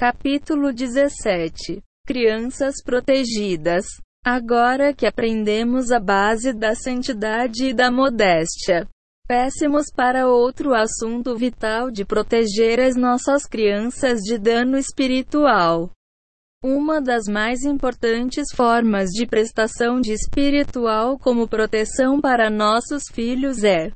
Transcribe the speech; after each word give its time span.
Capítulo 0.00 0.72
17 0.72 1.82
Crianças 2.06 2.76
protegidas. 2.82 3.84
Agora 4.24 4.94
que 4.94 5.04
aprendemos 5.04 5.92
a 5.92 6.00
base 6.00 6.54
da 6.54 6.74
santidade 6.74 7.66
e 7.66 7.74
da 7.74 7.90
modéstia, 7.90 8.88
péssemos 9.28 9.92
para 9.94 10.26
outro 10.26 10.72
assunto 10.72 11.36
vital 11.36 11.90
de 11.90 12.06
proteger 12.06 12.80
as 12.80 12.96
nossas 12.96 13.44
crianças 13.44 14.20
de 14.20 14.38
dano 14.38 14.78
espiritual. 14.78 15.90
Uma 16.64 16.98
das 16.98 17.26
mais 17.26 17.62
importantes 17.62 18.46
formas 18.56 19.10
de 19.10 19.26
prestação 19.26 20.00
de 20.00 20.14
espiritual 20.14 21.18
como 21.18 21.46
proteção 21.46 22.22
para 22.22 22.48
nossos 22.48 23.02
filhos 23.12 23.62
é 23.64 23.92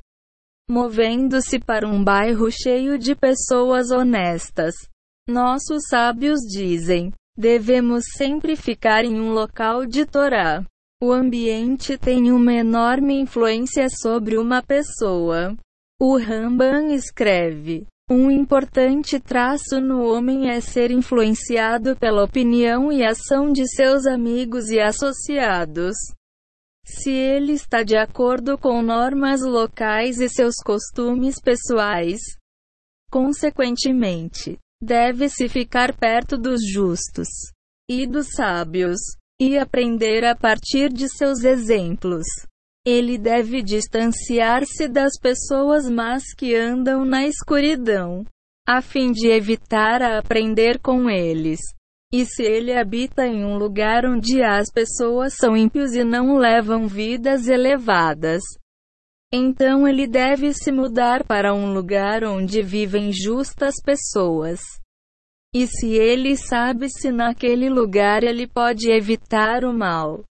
movendo-se 0.69 1.57
para 1.57 1.87
um 1.87 2.03
bairro 2.03 2.51
cheio 2.51 2.99
de 2.99 3.15
pessoas 3.15 3.89
honestas. 3.89 4.75
Nossos 5.27 5.87
sábios 5.89 6.39
dizem: 6.41 7.11
devemos 7.35 8.03
sempre 8.15 8.55
ficar 8.55 9.03
em 9.03 9.19
um 9.19 9.31
local 9.31 9.83
de 9.83 10.05
Torá. 10.05 10.63
O 11.01 11.11
ambiente 11.11 11.97
tem 11.97 12.31
uma 12.31 12.53
enorme 12.53 13.19
influência 13.19 13.87
sobre 13.89 14.37
uma 14.37 14.61
pessoa. 14.61 15.55
O 15.99 16.15
Ramban 16.17 16.93
escreve: 16.93 17.87
um 18.07 18.29
importante 18.29 19.19
traço 19.19 19.81
no 19.81 20.03
homem 20.03 20.47
é 20.47 20.61
ser 20.61 20.91
influenciado 20.91 21.95
pela 21.95 22.23
opinião 22.23 22.91
e 22.91 23.03
ação 23.03 23.51
de 23.51 23.67
seus 23.67 24.05
amigos 24.05 24.69
e 24.69 24.79
associados. 24.79 25.95
Se 26.85 27.09
ele 27.09 27.53
está 27.53 27.81
de 27.81 27.97
acordo 27.97 28.59
com 28.59 28.79
normas 28.83 29.41
locais 29.41 30.19
e 30.19 30.29
seus 30.29 30.57
costumes 30.63 31.41
pessoais, 31.41 32.19
consequentemente, 33.09 34.59
deve-se 34.85 35.49
ficar 35.49 35.93
perto 35.93 36.37
dos 36.37 36.61
justos 36.65 37.27
e 37.89 38.05
dos 38.05 38.27
sábios 38.35 38.99
e 39.41 39.57
aprender 39.57 40.23
a 40.23 40.35
partir 40.35 40.93
de 40.93 41.09
seus 41.09 41.43
exemplos. 41.43 42.25
Ele 42.85 43.17
deve 43.17 43.63
distanciar-se 43.63 44.87
das 44.87 45.19
pessoas 45.19 45.89
más 45.89 46.23
que 46.37 46.55
andam 46.55 47.03
na 47.03 47.25
escuridão, 47.25 48.23
a 48.67 48.81
fim 48.81 49.11
de 49.11 49.27
evitar 49.27 50.01
a 50.03 50.19
aprender 50.19 50.79
com 50.79 51.09
eles. 51.09 51.59
E 52.13 52.25
se 52.25 52.43
ele 52.43 52.71
habita 52.71 53.25
em 53.25 53.43
um 53.43 53.57
lugar 53.57 54.05
onde 54.05 54.43
as 54.43 54.71
pessoas 54.71 55.33
são 55.35 55.57
ímpios 55.57 55.93
e 55.93 56.03
não 56.03 56.37
levam 56.37 56.87
vidas 56.87 57.47
elevadas, 57.47 58.41
então 59.35 59.85
ele 59.85 60.07
deve 60.07 60.53
se 60.53 60.71
mudar 60.71 61.25
para 61.25 61.53
um 61.53 61.73
lugar 61.73 62.23
onde 62.23 62.61
vivem 62.61 63.11
justas 63.11 63.75
pessoas. 63.83 64.61
E 65.53 65.67
se 65.67 65.93
ele 65.93 66.37
sabe 66.37 66.87
se 66.89 67.11
naquele 67.11 67.69
lugar 67.69 68.23
ele 68.23 68.47
pode 68.47 68.89
evitar 68.89 69.65
o 69.65 69.73
mal, 69.73 70.23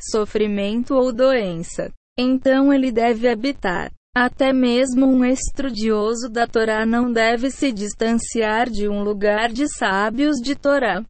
sofrimento 0.00 0.94
ou 0.94 1.12
doença. 1.12 1.92
Então 2.16 2.72
ele 2.72 2.92
deve 2.92 3.28
habitar. 3.28 3.90
Até 4.16 4.52
mesmo 4.52 5.06
um 5.06 5.24
estudioso 5.24 6.28
da 6.28 6.46
Torá 6.46 6.86
não 6.86 7.12
deve 7.12 7.50
se 7.50 7.72
distanciar 7.72 8.70
de 8.70 8.88
um 8.88 9.02
lugar 9.02 9.52
de 9.52 9.66
sábios 9.68 10.36
de 10.36 10.54
Torá. 10.54 11.04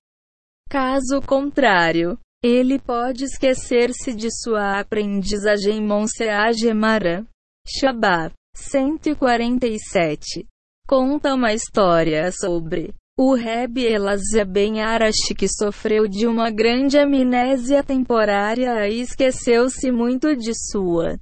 Caso 0.70 1.20
contrário, 1.26 2.18
ele 2.42 2.78
pode 2.78 3.24
esquecer-se 3.24 4.14
de 4.14 4.28
sua 4.30 4.78
aprendizagem 4.78 5.82
Monseá 5.82 6.52
Gemara. 6.52 7.26
Shabbat 7.66 8.32
147 8.54 10.46
conta 10.86 11.34
uma 11.34 11.52
história 11.52 12.30
sobre 12.32 12.94
o 13.18 13.34
Reb 13.34 13.78
Elazar 13.78 14.46
Ben 14.46 14.80
Arash 14.80 15.34
que 15.36 15.48
sofreu 15.48 16.06
de 16.06 16.26
uma 16.26 16.50
grande 16.50 16.96
amnésia 16.96 17.82
temporária 17.82 18.88
e 18.88 19.00
esqueceu-se 19.00 19.90
muito 19.90 20.34
de 20.36 20.52
sua 20.54 21.18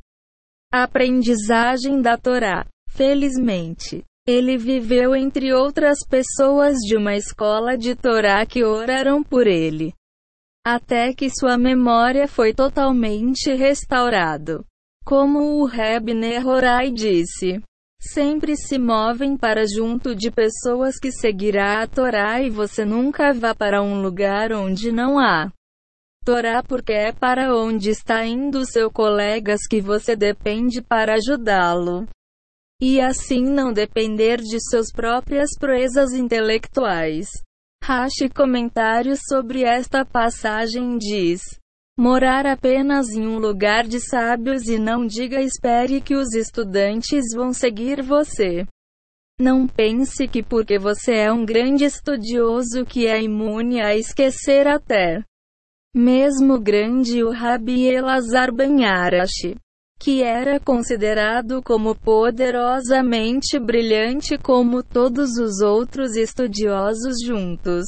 aprendizagem 0.71 2.03
da 2.03 2.19
Torá. 2.19 2.67
Felizmente, 2.91 4.05
ele 4.29 4.59
viveu 4.59 5.17
entre 5.17 5.53
outras 5.53 5.99
pessoas 6.07 6.77
de 6.77 6.97
uma 6.97 7.17
escola 7.17 7.77
de 7.77 7.95
Torá 7.95 8.45
que 8.45 8.63
oraram 8.63 9.23
por 9.23 9.47
ele, 9.47 9.95
até 10.67 11.15
que 11.15 11.31
sua 11.31 11.57
memória 11.57 12.27
foi 12.27 12.53
totalmente 12.53 13.55
restaurado. 13.55 14.67
Como 15.05 15.61
o 15.61 15.65
Reb 15.65 16.13
Nehorai 16.13 16.91
disse, 16.91 17.63
sempre 18.01 18.57
se 18.57 18.77
movem 18.77 19.37
para 19.37 19.63
junto 19.65 20.13
de 20.13 20.29
pessoas 20.29 20.99
que 20.99 21.13
seguirá 21.13 21.83
a 21.83 21.87
Torá 21.87 22.43
e 22.43 22.51
você 22.51 22.85
nunca 22.85 23.33
vá 23.33 23.55
para 23.55 23.81
um 23.81 24.03
lugar 24.03 24.53
onde 24.53 24.91
não 24.91 25.21
há 25.21 25.53
Torá 26.25 26.65
porque 26.65 26.93
é 26.93 27.13
para 27.13 27.55
onde 27.55 27.91
está 27.91 28.27
indo 28.27 28.67
seu 28.67 28.91
colegas 28.91 29.61
que 29.71 29.81
você 29.81 30.17
depende 30.17 30.83
para 30.83 31.15
ajudá-lo. 31.15 32.09
E 32.83 33.01
assim 33.01 33.45
não 33.45 33.73
depender 33.73 34.39
de 34.39 34.59
suas 34.69 34.91
próprias 34.93 35.51
proezas 35.57 36.13
intelectuais. 36.13 37.29
Rache 37.89 38.29
comentários 38.29 39.21
sobre 39.29 39.63
esta 39.63 40.05
passagem 40.05 40.99
diz: 40.99 41.41
Morar 41.97 42.45
apenas 42.45 43.11
em 43.11 43.25
um 43.25 43.39
lugar 43.39 43.87
de 43.87 44.01
sábios 44.01 44.67
e 44.67 44.77
não 44.77 45.07
diga 45.07 45.41
espere 45.41 46.01
que 46.01 46.17
os 46.17 46.35
estudantes 46.35 47.27
vão 47.33 47.53
seguir 47.53 48.03
você. 48.03 48.67
Não 49.41 49.69
pense 49.69 50.27
que 50.27 50.43
porque 50.43 50.81
você 50.81 51.15
é 51.15 51.33
um 51.33 51.45
grande 51.47 51.85
estudioso 51.85 52.85
que 52.85 53.07
é 53.07 53.23
imune 53.23 53.81
a 53.81 53.95
esquecer 53.95 54.67
até 54.67 55.23
mesmo 55.95 56.59
grande 56.59 57.23
o 57.23 57.31
Rabi 57.31 57.87
Elazar 57.87 58.53
Ben 58.53 58.85
Arashi, 58.85 59.55
que 59.99 60.23
era 60.23 60.61
considerado 60.61 61.63
como 61.63 61.95
poderosamente 61.95 63.59
brilhante 63.59 64.37
como 64.39 64.83
todos 64.83 65.39
os 65.39 65.61
outros 65.61 66.17
estudiosos 66.17 67.17
juntos 67.25 67.87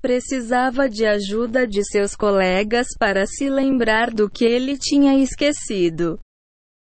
precisava 0.00 0.88
de 0.88 1.04
ajuda 1.04 1.66
de 1.66 1.84
seus 1.84 2.14
colegas 2.14 2.86
para 2.98 3.26
se 3.26 3.50
lembrar 3.50 4.12
do 4.12 4.30
que 4.30 4.44
ele 4.44 4.78
tinha 4.78 5.18
esquecido. 5.18 6.18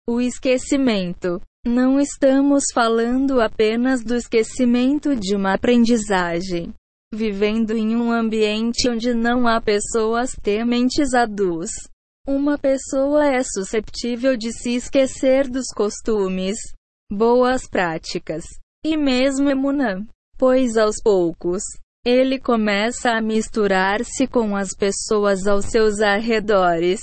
O 0.10 0.20
esquecimento. 0.20 1.40
Não 1.66 2.00
estamos 2.00 2.66
falando 2.74 3.40
apenas 3.40 4.04
do 4.04 4.16
esquecimento 4.16 5.16
de 5.16 5.36
uma 5.36 5.54
aprendizagem. 5.54 6.74
Vivendo 7.14 7.72
em 7.72 7.96
um 7.96 8.12
ambiente 8.12 8.90
onde 8.90 9.14
não 9.14 9.48
há 9.48 9.62
pessoas 9.62 10.32
tementes 10.42 11.14
a. 11.14 11.70
Uma 12.26 12.58
pessoa 12.58 13.28
é 13.28 13.44
susceptível 13.44 14.38
de 14.38 14.54
se 14.54 14.76
esquecer 14.76 15.50
dos 15.50 15.68
costumes, 15.76 16.56
boas 17.12 17.68
práticas 17.68 18.46
e 18.82 18.96
mesmo 18.96 19.50
emunã, 19.50 20.08
pois 20.38 20.78
aos 20.78 21.02
poucos, 21.04 21.62
ele 22.06 22.40
começa 22.40 23.12
a 23.12 23.22
misturar-se 23.22 24.26
com 24.26 24.56
as 24.56 24.70
pessoas 24.74 25.46
aos 25.46 25.66
seus 25.66 26.00
arredores. 26.00 27.02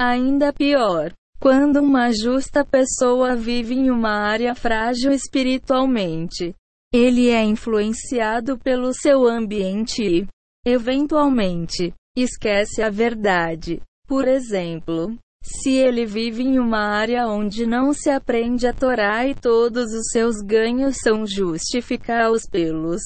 Ainda 0.00 0.52
pior, 0.52 1.12
quando 1.40 1.78
uma 1.78 2.12
justa 2.12 2.64
pessoa 2.64 3.34
vive 3.34 3.74
em 3.74 3.90
uma 3.90 4.20
área 4.24 4.54
frágil 4.54 5.10
espiritualmente, 5.10 6.54
ele 6.94 7.28
é 7.28 7.42
influenciado 7.42 8.56
pelo 8.56 8.94
seu 8.94 9.26
ambiente 9.26 10.00
e, 10.00 10.28
eventualmente, 10.64 11.92
esquece 12.16 12.82
a 12.82 12.88
verdade. 12.88 13.80
Por 14.10 14.26
exemplo, 14.26 15.16
se 15.40 15.70
ele 15.70 16.04
vive 16.04 16.42
em 16.42 16.58
uma 16.58 16.80
área 16.80 17.28
onde 17.28 17.64
não 17.64 17.92
se 17.92 18.10
aprende 18.10 18.66
a 18.66 18.72
Torá 18.72 19.24
e 19.24 19.36
todos 19.36 19.84
os 19.92 20.08
seus 20.10 20.42
ganhos 20.44 20.96
são 21.00 21.24
justificados 21.24 22.42
pelos 22.44 23.00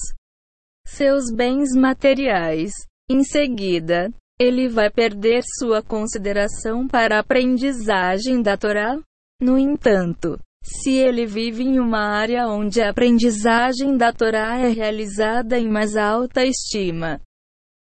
seus 0.87 1.31
bens 1.31 1.76
materiais. 1.76 2.73
Em 3.11 3.23
seguida, 3.23 4.11
ele 4.40 4.67
vai 4.67 4.90
perder 4.90 5.43
sua 5.58 5.82
consideração 5.82 6.88
para 6.88 7.17
a 7.17 7.20
aprendizagem 7.20 8.40
da 8.40 8.56
Torá. 8.56 8.99
No 9.43 9.58
entanto, 9.58 10.38
se 10.64 10.93
ele 10.93 11.26
vive 11.26 11.64
em 11.64 11.79
uma 11.79 12.00
área 12.00 12.49
onde 12.49 12.81
a 12.81 12.88
aprendizagem 12.88 13.94
da 13.99 14.11
Torá 14.11 14.56
é 14.58 14.69
realizada 14.69 15.58
em 15.58 15.69
mais 15.69 15.99
alta 15.99 16.46
estima, 16.46 17.20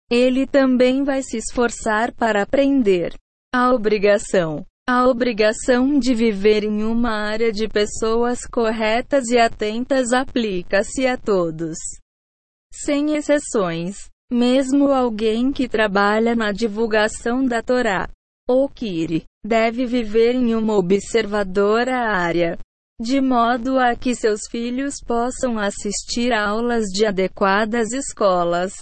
ele 0.10 0.48
também 0.48 1.04
vai 1.04 1.22
se 1.22 1.38
esforçar 1.38 2.14
para 2.14 2.44
aprender. 2.44 3.14
A 3.54 3.72
obrigação. 3.74 4.66
A 4.88 5.08
obrigação 5.08 6.00
de 6.00 6.16
viver 6.16 6.64
em 6.64 6.84
uma 6.84 7.12
área 7.12 7.52
de 7.52 7.68
pessoas 7.68 8.40
corretas 8.46 9.28
e 9.30 9.38
atentas 9.38 10.12
aplica-se 10.12 11.06
a 11.06 11.16
todos 11.16 11.78
sem 12.72 13.16
exceções. 13.16 14.10
Mesmo 14.32 14.92
alguém 14.92 15.52
que 15.52 15.68
trabalha 15.68 16.36
na 16.36 16.52
divulgação 16.52 17.44
da 17.44 17.64
Torá, 17.64 18.08
ou 18.48 18.70
Kiri, 18.70 19.24
deve 19.44 19.88
viver 19.88 20.36
em 20.36 20.54
uma 20.54 20.76
observadora 20.76 21.96
área. 21.98 22.58
de 23.02 23.22
modo 23.22 23.80
a 23.80 23.96
que 23.96 24.14
seus 24.14 24.42
filhos 24.52 24.96
possam 25.08 25.58
assistir 25.58 26.34
a 26.34 26.50
aulas 26.50 26.88
de 26.88 27.06
adequadas 27.06 27.94
escolas. 27.94 28.74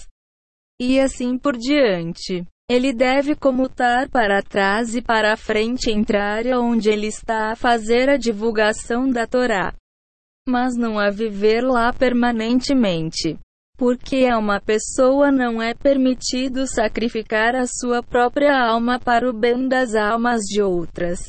E 0.79 0.99
assim 0.99 1.37
por 1.37 1.57
diante. 1.57 2.45
Ele 2.69 2.93
deve 2.93 3.33
comutar 3.33 4.09
para 4.09 4.43
trás 4.43 4.93
e 4.93 5.01
para 5.01 5.37
frente 5.37 5.89
entre 5.89 6.17
a 6.17 6.25
área 6.25 6.59
onde 6.59 6.89
ele 6.89 7.07
está 7.07 7.51
a 7.51 7.55
fazer 7.55 8.09
a 8.09 8.17
divulgação 8.17 9.09
da 9.09 9.25
Torá, 9.25 9.73
mas 10.47 10.75
não 10.75 10.99
a 10.99 11.09
viver 11.09 11.61
lá 11.61 11.93
permanentemente. 11.93 13.39
Porque 13.77 14.25
a 14.25 14.37
uma 14.37 14.59
pessoa 14.59 15.31
não 15.31 15.61
é 15.61 15.73
permitido 15.73 16.67
sacrificar 16.67 17.55
a 17.55 17.65
sua 17.65 18.03
própria 18.03 18.53
alma 18.53 18.99
para 18.99 19.29
o 19.29 19.33
bem 19.33 19.67
das 19.67 19.95
almas 19.95 20.41
de 20.41 20.61
outras 20.61 21.19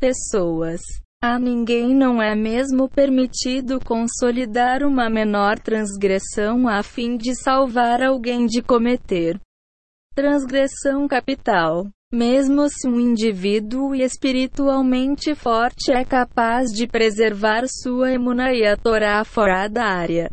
pessoas. 0.00 0.80
A 1.28 1.40
ninguém 1.40 1.92
não 1.92 2.22
é 2.22 2.36
mesmo 2.36 2.88
permitido 2.88 3.80
consolidar 3.80 4.84
uma 4.84 5.10
menor 5.10 5.58
transgressão 5.58 6.68
a 6.68 6.84
fim 6.84 7.16
de 7.16 7.34
salvar 7.34 8.00
alguém 8.00 8.46
de 8.46 8.62
cometer 8.62 9.36
transgressão 10.14 11.08
capital. 11.08 11.88
Mesmo 12.12 12.68
se 12.68 12.86
um 12.86 13.00
indivíduo 13.00 13.92
espiritualmente 13.92 15.34
forte 15.34 15.90
é 15.90 16.04
capaz 16.04 16.70
de 16.70 16.86
preservar 16.86 17.64
sua 17.66 18.12
emuna 18.12 18.52
e 18.52 18.64
a 18.64 18.76
Torá 18.76 19.24
fora 19.24 19.66
da 19.66 19.84
área 19.84 20.30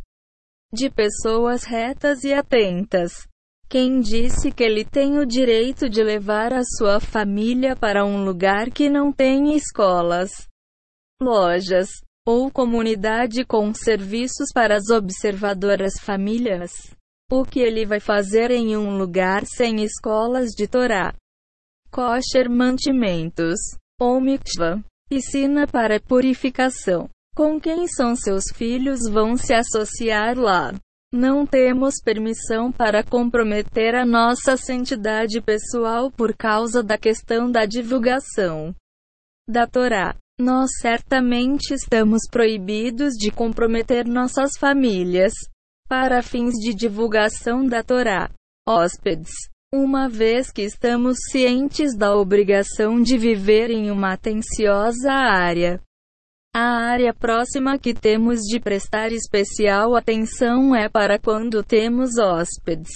de 0.72 0.92
pessoas 0.92 1.64
retas 1.64 2.24
e 2.24 2.36
atentas. 2.36 3.28
Quem 3.68 4.00
disse 4.00 4.52
que 4.52 4.64
ele 4.64 4.86
tem 4.86 5.18
o 5.18 5.26
direito 5.26 5.90
de 5.90 6.04
levar 6.04 6.54
a 6.54 6.62
sua 6.78 7.00
família 7.00 7.76
para 7.76 8.06
um 8.06 8.24
lugar 8.24 8.70
que 8.70 8.92
não 8.92 9.12
tem 9.12 9.56
escolas, 9.56 10.30
lojas 11.24 11.90
ou 12.26 12.52
comunidade 12.52 13.44
com 13.46 13.74
serviços 13.74 14.50
para 14.54 14.76
as 14.76 14.90
observadoras 14.90 15.94
famílias? 16.00 16.72
O 17.32 17.44
que 17.46 17.60
ele 17.60 17.86
vai 17.86 18.00
fazer 18.00 18.52
em 18.52 18.78
um 18.78 18.98
lugar 18.98 19.44
sem 19.46 19.84
escolas 19.84 20.50
de 20.50 20.68
Torá? 20.68 21.14
Kosher 21.90 22.50
mantimentos 22.50 23.60
ou 24.00 24.20
mikvah, 24.20 24.84
piscina 25.10 25.66
para 25.66 26.00
purificação. 26.00 27.10
Com 27.36 27.60
quem 27.60 27.88
são 27.88 28.16
seus 28.16 28.44
filhos 28.54 29.00
vão 29.10 29.36
se 29.36 29.54
associar 29.54 30.38
lá? 30.38 30.74
Não 31.12 31.46
temos 31.46 31.96
permissão 32.04 32.72
para 32.72 33.04
comprometer 33.04 33.96
a 33.96 34.06
nossa 34.06 34.58
santidade 34.58 35.40
pessoal 35.42 36.12
por 36.12 36.36
causa 36.36 36.84
da 36.84 36.98
questão 36.98 37.52
da 37.52 37.66
divulgação 37.66 38.76
da 39.48 39.68
Torá. 39.68 40.16
Nós 40.40 40.70
certamente 40.82 41.74
estamos 41.74 42.22
proibidos 42.30 43.14
de 43.14 43.32
comprometer 43.32 44.08
nossas 44.08 44.52
famílias 44.58 45.34
para 45.88 46.22
fins 46.22 46.54
de 46.56 46.74
divulgação 46.74 47.66
da 47.66 47.84
Torá. 47.84 48.30
Hóspedes, 48.68 49.32
uma 49.74 50.10
vez 50.10 50.52
que 50.52 50.62
estamos 50.62 51.18
cientes 51.32 51.96
da 51.96 52.16
obrigação 52.16 53.02
de 53.02 53.18
viver 53.18 53.70
em 53.70 53.92
uma 53.92 54.14
atenciosa 54.14 55.12
área 55.12 55.82
a 56.56 56.92
área 56.92 57.12
próxima 57.12 57.80
que 57.80 57.96
temos 57.96 58.42
de 58.42 58.60
prestar 58.60 59.12
especial 59.12 59.96
atenção 59.96 60.76
é 60.76 60.88
para 60.88 61.18
quando 61.18 61.64
temos 61.64 62.20
hóspedes. 62.20 62.92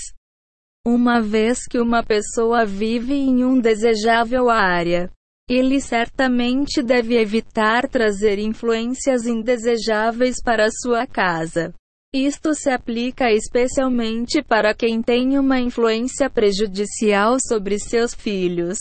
Uma 0.86 1.19
vez 1.19 1.66
que 1.68 1.80
uma 1.80 2.04
pessoa 2.04 2.68
vive 2.68 3.16
em 3.16 3.44
um 3.44 3.60
desejável 3.60 4.51
área, 4.51 5.10
ele 5.50 5.80
certamente 5.80 6.84
deve 6.84 7.18
evitar 7.18 7.88
trazer 7.88 8.38
influências 8.38 9.26
indesejáveis 9.26 10.36
para 10.44 10.68
sua 10.70 11.08
casa. 11.08 11.74
Isto 12.14 12.54
se 12.54 12.70
aplica 12.70 13.32
especialmente 13.32 14.42
para 14.42 14.74
quem 14.74 15.02
tem 15.02 15.38
uma 15.40 15.60
influência 15.60 16.30
prejudicial 16.30 17.38
sobre 17.40 17.80
seus 17.80 18.14
filhos. 18.14 18.78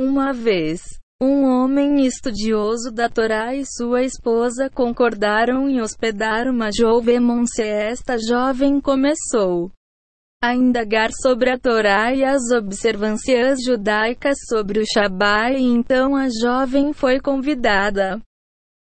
Uma 0.00 0.32
vez, 0.32 0.82
um 1.20 1.44
homem 1.44 2.06
estudioso 2.06 2.92
da 2.92 3.08
Torá 3.08 3.54
e 3.54 3.64
sua 3.66 4.02
esposa 4.02 4.70
concordaram 4.70 5.68
em 5.68 5.80
hospedar 5.80 6.48
uma 6.48 6.70
jovem 6.72 7.20
monse. 7.20 7.62
Esta 7.62 8.16
jovem 8.18 8.80
começou 8.80 9.70
a 10.42 10.54
indagar 10.54 11.10
sobre 11.12 11.50
a 11.50 11.58
Torá 11.58 12.14
e 12.14 12.24
as 12.24 12.50
observâncias 12.52 13.58
judaicas 13.64 14.36
sobre 14.48 14.80
o 14.80 14.84
Shabat 14.86 15.56
e 15.56 15.62
então 15.62 16.14
a 16.14 16.28
jovem 16.28 16.92
foi 16.92 17.20
convidada 17.20 18.20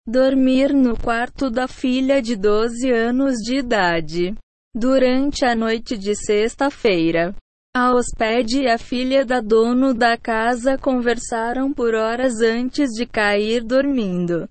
dormir 0.06 0.74
no 0.74 0.98
quarto 0.98 1.50
da 1.50 1.66
filha 1.68 2.22
de 2.22 2.36
12 2.36 2.92
anos 2.92 3.36
de 3.36 3.58
idade. 3.60 4.36
Durante 4.76 5.46
a 5.46 5.56
noite 5.56 5.98
de 5.98 6.16
sexta-feira, 6.16 7.34
a 7.76 7.94
hóspede 7.94 8.64
e 8.64 8.68
a 8.68 8.78
filha 8.78 9.24
da 9.24 9.40
dono 9.40 9.94
da 9.94 10.18
casa 10.18 10.78
conversaram 10.78 11.72
por 11.72 11.94
horas 11.94 12.42
antes 12.42 12.90
de 12.90 13.06
cair 13.06 13.64
dormindo. 13.64 14.50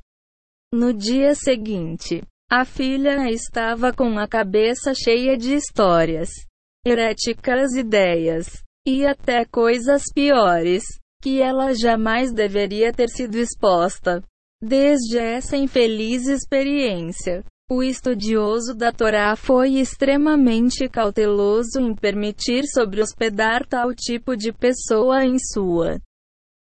No 0.72 0.94
dia 0.94 1.34
seguinte, 1.34 2.22
a 2.50 2.64
filha 2.64 3.31
estava 3.31 3.93
com 3.93 4.19
a 4.19 4.26
cabeça 4.26 4.94
cheia 4.94 5.37
de 5.37 5.55
histórias, 5.55 6.31
heréticas 6.84 7.75
ideias, 7.75 8.62
e 8.87 9.06
até 9.06 9.44
coisas 9.44 10.02
piores, 10.12 10.82
que 11.23 11.40
ela 11.40 11.73
jamais 11.73 12.32
deveria 12.32 12.93
ter 12.93 13.08
sido 13.08 13.37
exposta. 13.37 14.23
Desde 14.61 15.19
essa 15.19 15.56
infeliz 15.56 16.26
experiência, 16.26 17.44
o 17.70 17.82
estudioso 17.82 18.75
da 18.75 18.93
Torá 18.93 19.34
foi 19.37 19.75
extremamente 19.75 20.88
cauteloso 20.88 21.81
em 21.81 21.94
permitir 21.94 22.64
sobre 22.67 23.00
hospedar 23.00 23.67
tal 23.67 23.94
tipo 23.94 24.37
de 24.37 24.52
pessoa 24.52 25.25
em 25.25 25.38
sua 25.38 25.99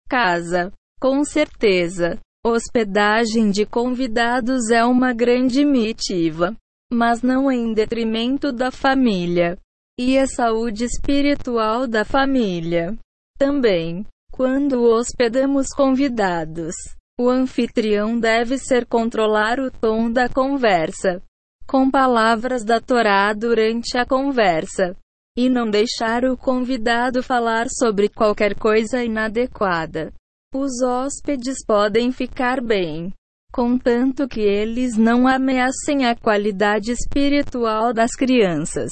casa. 0.09 0.71
Com 0.99 1.23
certeza, 1.25 2.17
hospedagem 2.43 3.51
de 3.51 3.65
convidados 3.65 4.69
é 4.71 4.83
uma 4.85 5.13
grande 5.13 5.65
mitiva, 5.65 6.55
mas 6.91 7.21
não 7.21 7.51
em 7.51 7.73
detrimento 7.73 8.51
da 8.51 8.71
família 8.71 9.57
e 9.97 10.17
a 10.17 10.27
saúde 10.27 10.83
espiritual 10.83 11.87
da 11.87 12.03
família. 12.03 12.97
Também, 13.37 14.05
quando 14.31 14.83
hospedamos 14.83 15.67
convidados, 15.69 16.75
o 17.17 17.29
anfitrião 17.29 18.19
deve 18.19 18.57
ser 18.57 18.85
controlar 18.85 19.59
o 19.59 19.71
tom 19.71 20.11
da 20.11 20.27
conversa, 20.27 21.21
com 21.65 21.89
palavras 21.89 22.65
da 22.65 22.81
Torá 22.81 23.33
durante 23.33 23.97
a 23.97 24.05
conversa, 24.05 24.97
e 25.37 25.49
não 25.49 25.69
deixar 25.69 26.25
o 26.25 26.37
convidado 26.37 27.23
falar 27.23 27.67
sobre 27.69 28.09
qualquer 28.09 28.55
coisa 28.55 29.03
inadequada. 29.03 30.11
Os 30.53 30.81
hóspedes 30.81 31.65
podem 31.65 32.11
ficar 32.11 32.61
bem, 32.61 33.13
contanto 33.51 34.27
que 34.27 34.41
eles 34.41 34.97
não 34.97 35.25
ameacem 35.25 36.05
a 36.05 36.15
qualidade 36.15 36.91
espiritual 36.91 37.93
das 37.93 38.11
crianças. 38.11 38.91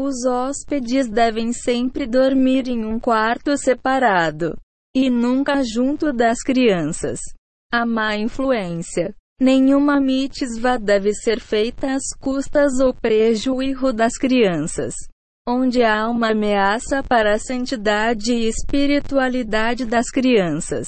Os 0.00 0.24
hóspedes 0.24 1.08
devem 1.08 1.52
sempre 1.52 2.06
dormir 2.06 2.68
em 2.68 2.84
um 2.84 3.00
quarto 3.00 3.58
separado 3.58 4.56
e 4.94 5.10
nunca 5.10 5.60
junto 5.64 6.12
das 6.12 6.38
crianças. 6.38 7.18
A 7.72 7.84
má 7.84 8.16
influência. 8.16 9.12
Nenhuma 9.40 10.00
mitzvah 10.00 10.78
deve 10.78 11.12
ser 11.14 11.40
feita 11.40 11.94
às 11.94 12.16
custas 12.20 12.78
ou 12.78 12.94
prejuízo 12.94 13.92
das 13.92 14.16
crianças. 14.16 14.94
Onde 15.48 15.82
há 15.82 16.08
uma 16.08 16.30
ameaça 16.30 17.02
para 17.02 17.34
a 17.34 17.38
santidade 17.40 18.32
e 18.32 18.46
espiritualidade 18.46 19.84
das 19.84 20.10
crianças, 20.10 20.86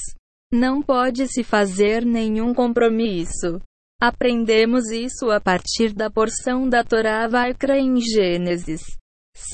não 0.53 0.81
pode 0.81 1.27
se 1.27 1.43
fazer 1.43 2.05
nenhum 2.05 2.53
compromisso. 2.53 3.59
Aprendemos 4.01 4.89
isso 4.89 5.29
a 5.29 5.41
partir 5.41 5.93
da 5.93 6.09
porção 6.09 6.69
da 6.69 6.81
Torá 6.81 7.27
Vaikra 7.27 7.77
em 7.77 7.99
Gênesis. 7.99 9.00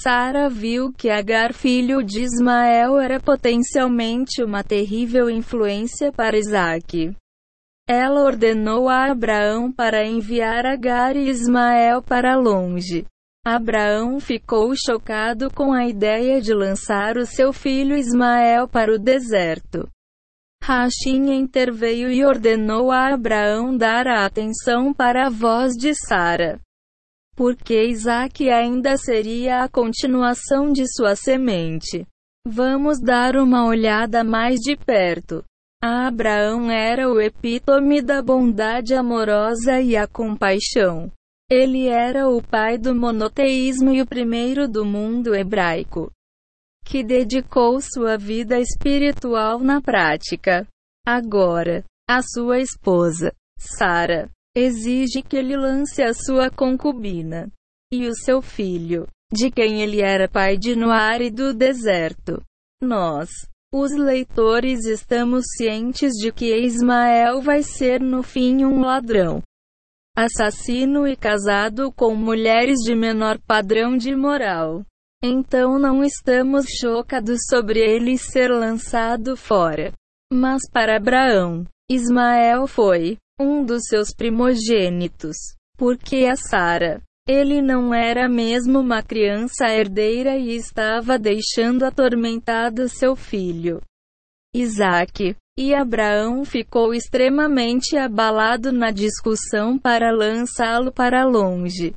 Sara 0.07 0.47
viu 0.47 0.93
que 0.93 1.09
Agar, 1.09 1.53
filho 1.53 2.03
de 2.03 2.21
Ismael, 2.21 2.99
era 2.99 3.19
potencialmente 3.19 4.43
uma 4.43 4.63
terrível 4.63 5.29
influência 5.29 6.11
para 6.11 6.37
Isaac. 6.37 7.15
Ela 7.89 8.21
ordenou 8.21 8.89
a 8.89 9.11
Abraão 9.11 9.71
para 9.71 10.05
enviar 10.05 10.65
Agar 10.65 11.15
e 11.15 11.27
Ismael 11.29 12.01
para 12.01 12.35
longe. 12.35 13.05
Abraão 13.45 14.19
ficou 14.19 14.73
chocado 14.75 15.49
com 15.53 15.73
a 15.73 15.87
ideia 15.87 16.39
de 16.41 16.53
lançar 16.53 17.17
o 17.17 17.25
seu 17.25 17.51
filho 17.51 17.97
Ismael 17.97 18.67
para 18.67 18.93
o 18.93 18.99
deserto. 18.99 19.89
Rachim 20.63 21.31
interveio 21.31 22.11
e 22.11 22.23
ordenou 22.23 22.91
a 22.91 23.13
Abraão 23.13 23.75
dar 23.75 24.05
a 24.05 24.25
atenção 24.25 24.93
para 24.93 25.27
a 25.27 25.29
voz 25.29 25.73
de 25.73 25.93
Sara 25.95 26.59
porque 27.37 27.85
Isaac 27.85 28.49
ainda 28.49 28.97
seria 28.97 29.63
a 29.63 29.69
continuação 29.69 30.71
de 30.71 30.91
sua 30.91 31.15
semente. 31.15 32.03
Vamos 32.47 32.99
dar 32.99 33.35
uma 33.35 33.67
olhada 33.67 34.23
mais 34.23 34.59
de 34.59 34.75
perto. 34.75 35.43
Abraão 35.79 36.71
era 36.71 37.07
o 37.07 37.21
epítome 37.21 38.01
da 38.01 38.23
bondade 38.23 38.95
amorosa 38.95 39.79
e 39.79 39.95
a 39.95 40.07
compaixão. 40.07 41.11
Ele 41.47 41.87
era 41.87 42.27
o 42.27 42.41
pai 42.41 42.75
do 42.75 42.95
monoteísmo 42.95 43.91
e 43.93 44.01
o 44.01 44.07
primeiro 44.07 44.67
do 44.67 44.83
mundo 44.83 45.35
hebraico, 45.35 46.11
que 46.83 47.03
dedicou 47.03 47.79
sua 47.79 48.17
vida 48.17 48.59
espiritual 48.59 49.59
na 49.59 49.79
prática. 49.79 50.67
Agora, 51.05 51.83
a 52.09 52.23
sua 52.23 52.59
esposa, 52.59 53.31
Sara, 53.59 54.27
exige 54.57 55.21
que 55.21 55.37
ele 55.37 55.55
lance 55.55 56.01
a 56.01 56.13
sua 56.13 56.49
concubina 56.49 57.47
e 57.93 58.07
o 58.07 58.15
seu 58.15 58.41
filho, 58.41 59.07
de 59.31 59.51
quem 59.51 59.81
ele 59.81 60.01
era 60.01 60.27
pai 60.27 60.57
de 60.57 60.75
no 60.75 60.89
árido 60.89 61.53
deserto. 61.53 62.41
Nós, 62.81 63.29
os 63.71 63.91
leitores, 63.91 64.85
estamos 64.85 65.45
cientes 65.55 66.13
de 66.13 66.31
que 66.31 66.55
Ismael 66.55 67.41
vai 67.41 67.61
ser 67.61 68.01
no 68.01 68.23
fim 68.23 68.65
um 68.65 68.81
ladrão, 68.81 69.41
assassino 70.17 71.07
e 71.07 71.15
casado 71.15 71.91
com 71.91 72.15
mulheres 72.15 72.79
de 72.79 72.95
menor 72.95 73.37
padrão 73.39 73.95
de 73.95 74.15
moral. 74.15 74.83
Então 75.23 75.77
não 75.77 76.03
estamos 76.03 76.65
chocados 76.79 77.39
sobre 77.49 77.79
ele 77.79 78.17
ser 78.17 78.49
lançado 78.49 79.37
fora. 79.37 79.91
Mas 80.31 80.61
para 80.71 80.97
Abraão, 80.97 81.65
Ismael 81.89 82.67
foi 82.67 83.17
um 83.39 83.63
dos 83.63 83.83
seus 83.87 84.13
primogênitos, 84.13 85.35
porque 85.77 86.25
a 86.25 86.35
Sara, 86.35 87.01
ele 87.27 87.61
não 87.61 87.93
era 87.93 88.27
mesmo 88.29 88.79
uma 88.79 89.03
criança 89.03 89.67
herdeira 89.67 90.37
e 90.37 90.55
estava 90.55 91.19
deixando 91.19 91.83
atormentado 91.83 92.87
seu 92.87 93.15
filho. 93.15 93.81
Isaac. 94.55 95.35
E 95.59 95.73
Abraão 95.73 96.45
ficou 96.45 96.93
extremamente 96.93 97.97
abalado 97.97 98.71
na 98.71 98.91
discussão 98.91 99.77
para 99.77 100.11
lançá-lo 100.11 100.91
para 100.91 101.25
longe. 101.25 101.95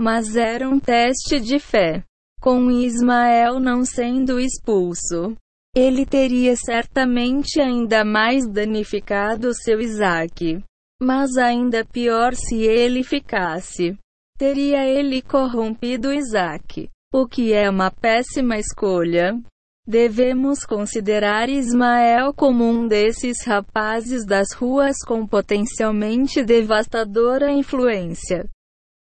Mas 0.00 0.36
era 0.36 0.66
um 0.66 0.80
teste 0.80 1.38
de 1.38 1.58
fé. 1.58 2.02
Com 2.40 2.70
Ismael 2.70 3.60
não 3.60 3.84
sendo 3.84 4.40
expulso, 4.40 5.36
ele 5.74 6.04
teria 6.04 6.56
certamente 6.56 7.60
ainda 7.60 8.04
mais 8.04 8.46
danificado 8.46 9.54
seu 9.54 9.80
Isaac. 9.80 10.62
Mas 11.00 11.36
ainda 11.36 11.84
pior 11.84 12.34
se 12.34 12.62
ele 12.62 13.04
ficasse. 13.04 13.96
Teria 14.36 14.84
ele 14.84 15.22
corrompido 15.22 16.12
Isaac, 16.12 16.88
o 17.12 17.26
que 17.26 17.52
é 17.52 17.68
uma 17.70 17.90
péssima 17.90 18.58
escolha. 18.58 19.40
Devemos 19.86 20.64
considerar 20.64 21.48
Ismael 21.48 22.34
como 22.34 22.64
um 22.64 22.86
desses 22.86 23.44
rapazes 23.46 24.26
das 24.26 24.52
ruas 24.52 24.96
com 25.06 25.26
potencialmente 25.26 26.44
devastadora 26.44 27.50
influência 27.50 28.48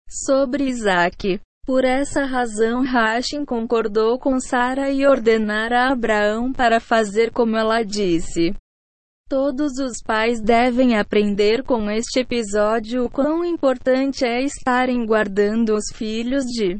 sobre 0.08 0.64
Isaac. 0.64 1.40
Por 1.66 1.82
essa 1.82 2.26
razão, 2.26 2.82
Rachin 2.82 3.42
concordou 3.42 4.18
com 4.18 4.38
Sara 4.38 4.90
e 4.90 5.06
ordenara 5.06 5.84
a 5.84 5.92
Abraão 5.92 6.52
para 6.52 6.78
fazer 6.78 7.30
como 7.30 7.56
ela 7.56 7.82
disse. 7.82 8.54
Todos 9.30 9.78
os 9.78 10.02
pais 10.04 10.42
devem 10.42 10.98
aprender 10.98 11.62
com 11.62 11.90
este 11.90 12.20
episódio 12.20 13.06
o 13.06 13.10
quão 13.10 13.42
importante 13.42 14.26
é 14.26 14.42
estarem 14.42 15.06
guardando 15.06 15.74
os 15.74 15.84
filhos 15.94 16.44
de 16.44 16.78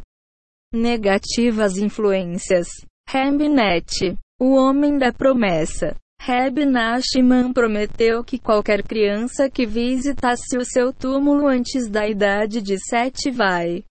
negativas 0.71 1.79
influências. 1.79 2.69
Remnet, 3.09 4.15
o 4.39 4.55
homem 4.55 4.99
da 4.99 5.11
promessa. 5.11 5.97
Reb 6.21 6.67
Nachman 6.67 7.55
prometeu 7.55 8.23
que 8.23 8.39
qualquer 8.39 8.83
criança 8.83 9.49
que 9.49 9.65
visitasse 9.65 10.59
o 10.59 10.65
seu 10.65 10.93
túmulo 10.93 11.47
antes 11.47 11.89
da 11.89 12.07
idade 12.07 12.61
de 12.61 12.77
sete 12.79 13.31
vai 13.31 13.83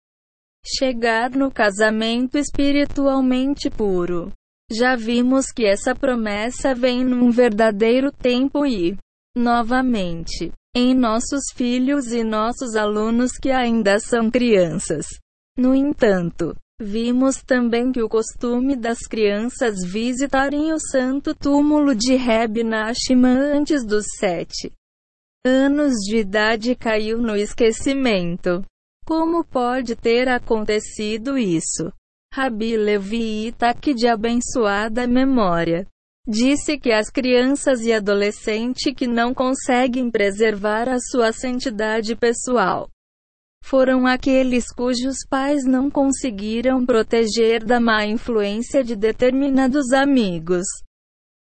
chegar 0.66 1.32
no 1.32 1.52
casamento 1.52 2.38
espiritualmente 2.38 3.70
puro. 3.70 4.32
Já 4.72 4.96
vimos 4.96 5.52
que 5.52 5.66
essa 5.66 5.94
promessa 5.94 6.74
vem 6.74 7.04
num 7.04 7.30
verdadeiro 7.30 8.12
tempo 8.12 8.66
e, 8.66 8.98
novamente, 9.36 10.52
em 10.76 10.94
nossos 10.94 11.44
filhos 11.54 12.12
e 12.12 12.24
nossos 12.24 12.76
alunos 12.76 13.34
que 13.34 13.52
ainda 13.52 14.00
são 14.00 14.32
crianças. 14.32 15.06
No 15.58 15.76
entanto, 15.76 16.56
Vimos 16.82 17.38
também 17.38 17.92
que 17.92 18.02
o 18.02 18.10
costume 18.10 18.76
das 18.76 19.00
crianças 19.08 19.76
visitarem 19.86 20.74
o 20.74 20.80
santo 20.80 21.34
túmulo 21.34 21.96
de 21.96 22.16
Reb 22.16 22.64
Nachman 22.64 23.38
antes 23.56 23.86
dos 23.86 24.06
sete 24.20 24.74
anos 25.46 25.94
de 26.06 26.18
idade 26.18 26.76
caiu 26.76 27.20
no 27.20 27.36
esquecimento. 27.36 28.64
Como 29.06 29.44
pode 29.44 29.96
ter 29.96 30.30
acontecido 30.30 31.38
isso? 31.38 31.92
Rabi 32.34 32.78
Levi 32.78 33.48
Itak 33.48 33.94
de 33.94 34.08
abençoada 34.08 35.06
memória 35.06 35.86
disse 36.28 36.78
que 36.78 36.92
as 36.92 37.10
crianças 37.10 37.82
e 37.82 37.92
adolescentes 37.92 38.94
que 38.96 39.06
não 39.06 39.34
conseguem 39.34 40.10
preservar 40.10 40.88
a 40.88 40.98
sua 41.00 41.34
santidade 41.34 42.16
pessoal 42.16 42.90
foram 43.64 44.06
aqueles 44.06 44.66
cujos 44.74 45.18
pais 45.30 45.66
não 45.66 45.90
conseguiram 45.90 46.86
proteger 46.86 47.64
da 47.64 47.80
má 47.80 48.06
influência 48.06 48.84
de 48.84 48.94
determinados 48.94 49.94
amigos. 49.94 50.66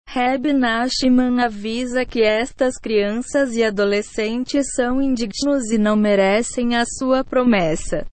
Reb 0.09 0.53
Nachman 0.53 1.45
avisa 1.45 2.07
que 2.07 2.23
estas 2.23 2.79
crianças 2.79 3.55
e 3.55 3.63
adolescentes 3.63 4.69
são 4.75 5.03
indignos 5.03 5.71
e 5.71 5.77
não 5.77 5.95
merecem 5.95 6.75
a 6.75 6.85
sua 6.87 7.23
promessa. 7.23 8.07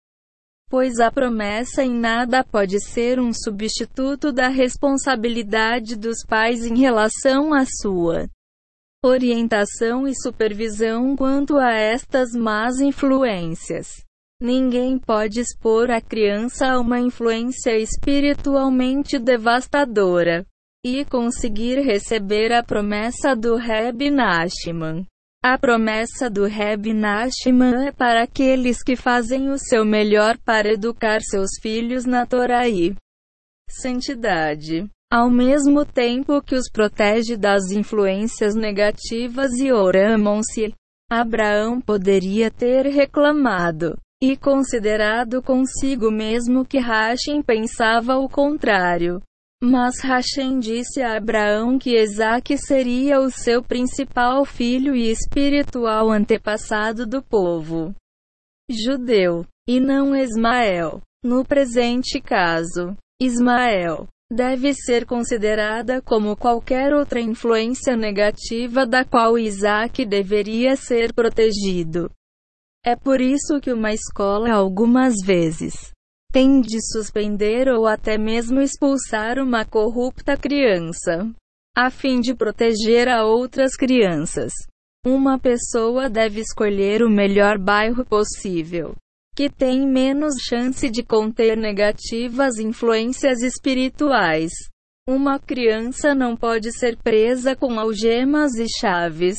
Pois 0.70 1.00
a 1.00 1.12
promessa 1.12 1.84
em 1.84 1.94
nada 1.94 2.44
pode 2.44 2.84
ser 2.84 3.20
um 3.20 3.32
substituto 3.32 4.34
da 4.34 4.50
responsabilidade 4.50 5.96
dos 5.96 6.26
pais 6.28 6.66
em 6.66 6.78
relação 6.78 7.54
à 7.54 7.64
sua 7.66 8.28
orientação 9.02 10.08
e 10.08 10.16
supervisão 10.16 11.16
quanto 11.16 11.58
a 11.58 11.72
estas 11.72 12.32
más 12.32 12.80
influências. 12.82 13.88
Ninguém 14.42 14.98
pode 14.98 15.40
expor 15.40 15.92
a 15.92 16.02
criança 16.02 16.68
a 16.68 16.80
uma 16.80 17.00
influência 17.00 17.78
espiritualmente 17.78 19.20
devastadora 19.20 20.46
e 20.86 21.06
conseguir 21.06 21.80
receber 21.80 22.52
a 22.52 22.62
promessa 22.62 23.36
do 23.36 23.56
Reb 23.56 24.10
Nachman. 24.10 25.06
A 25.42 25.58
promessa 25.58 26.30
do 26.30 26.46
Reb 26.46 26.94
Nachman 26.94 27.88
é 27.88 27.92
para 27.92 28.24
aqueles 28.24 28.84
que 28.84 28.96
fazem 28.96 29.50
o 29.50 29.58
seu 29.58 29.86
melhor 29.86 30.38
para 30.40 30.74
educar 30.74 31.22
seus 31.22 31.52
filhos 31.62 32.06
na 32.06 32.26
Torá 32.26 32.68
e 32.68 32.96
santidade 33.70 34.90
ao 35.14 35.30
mesmo 35.30 35.86
tempo 35.86 36.42
que 36.42 36.56
os 36.56 36.68
protege 36.72 37.38
das 37.38 37.70
influências 37.70 38.56
negativas 38.56 39.52
e 39.60 39.72
oramam-se. 39.72 40.74
Abraão 41.08 41.80
poderia 41.80 42.50
ter 42.50 42.88
reclamado 42.88 43.96
e 44.20 44.36
considerado 44.36 45.40
consigo 45.40 46.10
mesmo 46.10 46.66
que 46.66 46.80
Rachem 46.80 47.44
pensava 47.44 48.18
o 48.18 48.28
contrário. 48.28 49.22
Mas 49.66 50.02
Rachem 50.02 50.60
disse 50.60 51.02
a 51.02 51.16
Abraão 51.16 51.80
que 51.80 51.98
Isaac 51.98 52.58
seria 52.58 53.22
o 53.22 53.32
seu 53.32 53.64
principal 53.64 54.44
filho 54.44 54.94
e 54.94 55.10
espiritual 55.10 56.12
antepassado 56.12 57.08
do 57.08 57.24
povo 57.24 57.96
judeu, 58.70 59.46
e 59.66 59.80
não 59.80 60.14
Ismael. 60.14 61.00
No 61.24 61.46
presente 61.46 62.20
caso, 62.20 62.94
Ismael 63.22 64.06
deve 64.30 64.74
ser 64.74 65.06
considerada 65.06 66.02
como 66.02 66.36
qualquer 66.36 66.94
outra 66.94 67.22
influência 67.22 67.96
negativa 67.96 68.86
da 68.86 69.06
qual 69.06 69.40
Isaac 69.40 70.04
deveria 70.04 70.76
ser 70.76 71.14
protegido. 71.14 72.12
É 72.86 72.98
por 72.98 73.22
isso 73.22 73.62
que 73.62 73.72
uma 73.72 73.94
escola 73.94 74.52
algumas 74.52 75.14
vezes 75.24 75.93
tem 76.34 76.60
de 76.60 76.82
suspender 76.82 77.70
ou 77.70 77.86
até 77.86 78.18
mesmo 78.18 78.60
expulsar 78.60 79.38
uma 79.38 79.64
corrupta 79.64 80.36
criança, 80.36 81.32
a 81.78 81.92
fim 81.92 82.20
de 82.20 82.34
proteger 82.34 83.08
a 83.08 83.24
outras 83.24 83.76
crianças. 83.76 84.52
Uma 85.06 85.38
pessoa 85.38 86.10
deve 86.10 86.42
escolher 86.42 87.04
o 87.04 87.10
melhor 87.10 87.60
bairro 87.60 88.04
possível 88.04 88.96
que 89.36 89.50
tem 89.50 89.88
menos 89.88 90.36
chance 90.48 90.90
de 90.90 91.02
conter 91.02 91.58
negativas 91.58 92.58
influências 92.60 93.42
espirituais. 93.42 94.52
Uma 95.08 95.40
criança 95.40 96.14
não 96.14 96.36
pode 96.36 96.72
ser 96.72 96.98
presa 96.98 97.56
com 97.56 97.80
algemas 97.80 98.54
e 98.56 98.68
chaves. 98.80 99.38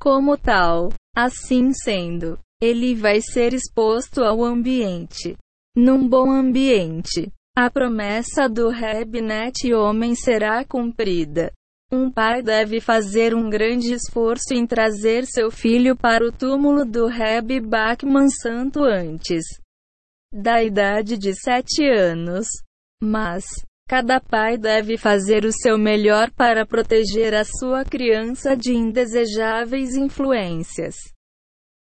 Como 0.00 0.36
tal, 0.36 0.92
assim 1.16 1.72
sendo, 1.72 2.38
ele 2.60 2.94
vai 2.96 3.20
ser 3.20 3.54
exposto 3.54 4.22
ao 4.22 4.44
ambiente. 4.44 5.36
Num 5.80 6.08
bom 6.08 6.32
ambiente, 6.32 7.32
a 7.56 7.70
promessa 7.70 8.48
do 8.48 8.68
Rebnet 8.68 9.72
homem 9.72 10.12
será 10.12 10.64
cumprida. 10.64 11.52
Um 11.92 12.10
pai 12.10 12.42
deve 12.42 12.80
fazer 12.80 13.32
um 13.32 13.48
grande 13.48 13.92
esforço 13.92 14.52
em 14.54 14.66
trazer 14.66 15.24
seu 15.24 15.52
filho 15.52 15.96
para 15.96 16.26
o 16.26 16.32
túmulo 16.32 16.84
do 16.84 17.06
Reb 17.06 17.60
Bachman 17.60 18.28
Santo 18.28 18.82
antes 18.82 19.44
da 20.34 20.64
idade 20.64 21.16
de 21.16 21.32
sete 21.32 21.88
anos. 21.88 22.48
Mas, 23.00 23.44
cada 23.88 24.18
pai 24.18 24.58
deve 24.58 24.98
fazer 24.98 25.44
o 25.44 25.52
seu 25.52 25.78
melhor 25.78 26.28
para 26.32 26.66
proteger 26.66 27.36
a 27.36 27.44
sua 27.44 27.84
criança 27.84 28.56
de 28.56 28.72
indesejáveis 28.72 29.94
influências. 29.94 30.96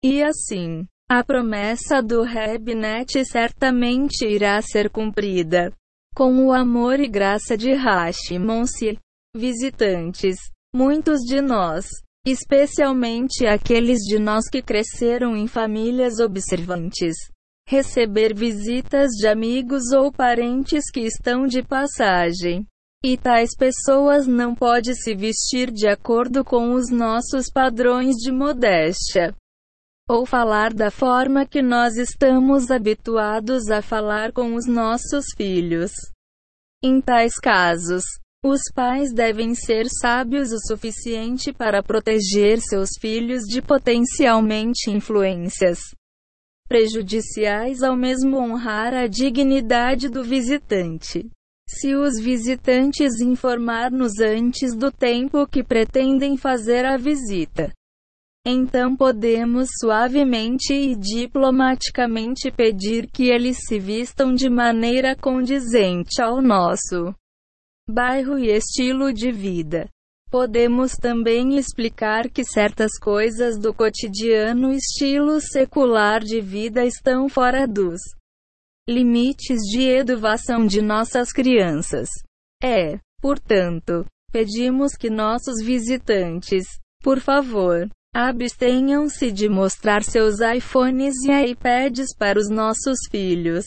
E 0.04 0.22
assim, 0.22 0.86
a 1.10 1.24
promessa 1.24 2.02
do 2.02 2.22
Rebnet 2.22 3.24
certamente 3.24 4.26
irá 4.28 4.62
ser 4.62 4.90
cumprida. 4.90 5.72
Com 6.14 6.46
o 6.46 6.52
amor 6.52 7.00
e 7.00 7.08
graça 7.08 7.56
de 7.56 7.72
Hashimon-se, 7.72 9.00
visitantes, 9.34 10.36
muitos 10.76 11.22
de 11.22 11.40
nós, 11.40 11.86
especialmente 12.26 13.46
aqueles 13.46 14.00
de 14.00 14.20
nós 14.20 14.50
que 14.50 14.62
cresceram 14.62 15.38
em 15.38 15.48
famílias 15.48 16.20
observantes, 16.20 17.16
receber 17.66 18.36
visitas 18.36 19.12
de 19.12 19.28
amigos 19.28 19.94
ou 19.94 20.12
parentes 20.12 20.92
que 20.92 21.02
estão 21.02 21.48
de 21.48 21.64
passagem. 21.64 22.66
E 23.02 23.16
tais 23.16 23.56
pessoas 23.56 24.28
não 24.28 24.54
podem 24.54 24.94
se 24.94 25.16
vestir 25.16 25.72
de 25.72 25.88
acordo 25.88 26.44
com 26.44 26.74
os 26.74 26.90
nossos 26.90 27.46
padrões 27.50 28.16
de 28.16 28.32
modéstia. 28.32 29.34
Ou 30.10 30.26
falar 30.26 30.74
da 30.74 30.90
forma 30.90 31.46
que 31.46 31.62
nós 31.62 31.98
estamos 31.98 32.72
habituados 32.72 33.70
a 33.70 33.82
falar 33.82 34.32
com 34.32 34.56
os 34.56 34.66
nossos 34.66 35.26
filhos. 35.36 35.92
Em 36.82 37.02
tais 37.02 37.36
casos, 37.36 38.04
os 38.46 38.62
pais 38.74 39.12
devem 39.14 39.54
ser 39.54 39.88
sábios 39.90 40.54
o 40.54 40.60
suficiente 40.60 41.52
para 41.52 41.84
proteger 41.84 42.60
seus 42.62 42.92
filhos 43.02 43.44
de 43.44 43.62
potencialmente 43.62 44.90
influências 44.90 45.80
prejudiciais 46.68 47.82
ao 47.82 47.96
mesmo 47.96 48.38
honrar 48.38 48.94
a 48.94 49.08
dignidade 49.08 50.10
do 50.10 50.24
visitante. 50.24 51.30
Se 51.68 51.96
os 51.96 52.20
visitantes 52.20 53.20
informar-nos 53.20 54.20
antes 54.20 54.76
do 54.76 54.92
tempo 54.92 55.48
que 55.48 55.64
pretendem 55.64 56.38
fazer 56.38 56.86
a 56.86 56.98
visita, 56.98 57.74
então 58.50 58.96
podemos 58.96 59.68
suavemente 59.78 60.74
e 60.74 60.96
diplomaticamente 60.96 62.50
pedir 62.50 63.10
que 63.12 63.30
eles 63.30 63.58
se 63.68 63.78
vistam 63.78 64.34
de 64.34 64.50
maneira 64.50 65.18
condizente 65.18 66.22
ao 66.22 66.42
nosso 66.42 67.14
bairro 67.90 68.40
e 68.40 68.48
estilo 68.48 69.12
de 69.12 69.34
vida. 69.34 69.90
Podemos 70.32 70.94
também 70.94 71.58
explicar 71.58 72.30
que 72.30 72.46
certas 72.46 72.98
coisas 72.98 73.60
do 73.60 73.74
cotidiano 73.74 74.72
estilo 74.72 75.42
secular 75.42 76.22
de 76.22 76.40
vida 76.40 76.86
estão 76.86 77.28
fora 77.28 77.68
dos 77.68 78.00
limites 78.90 79.60
de 79.70 79.90
educação 79.90 80.66
de 80.66 80.82
nossas 80.82 81.34
crianças. 81.34 82.08
É, 82.64 82.98
portanto, 83.22 84.06
pedimos 84.32 84.94
que 84.94 85.10
nossos 85.10 85.62
visitantes, 85.62 86.66
por 87.04 87.20
favor, 87.20 87.90
abstenham-se 88.14 89.32
de 89.32 89.48
mostrar 89.48 90.04
seus 90.04 90.40
iPhones 90.40 91.14
e 91.26 91.32
iPads 91.52 92.16
para 92.18 92.40
os 92.40 92.50
nossos 92.50 92.98
filhos. 93.12 93.66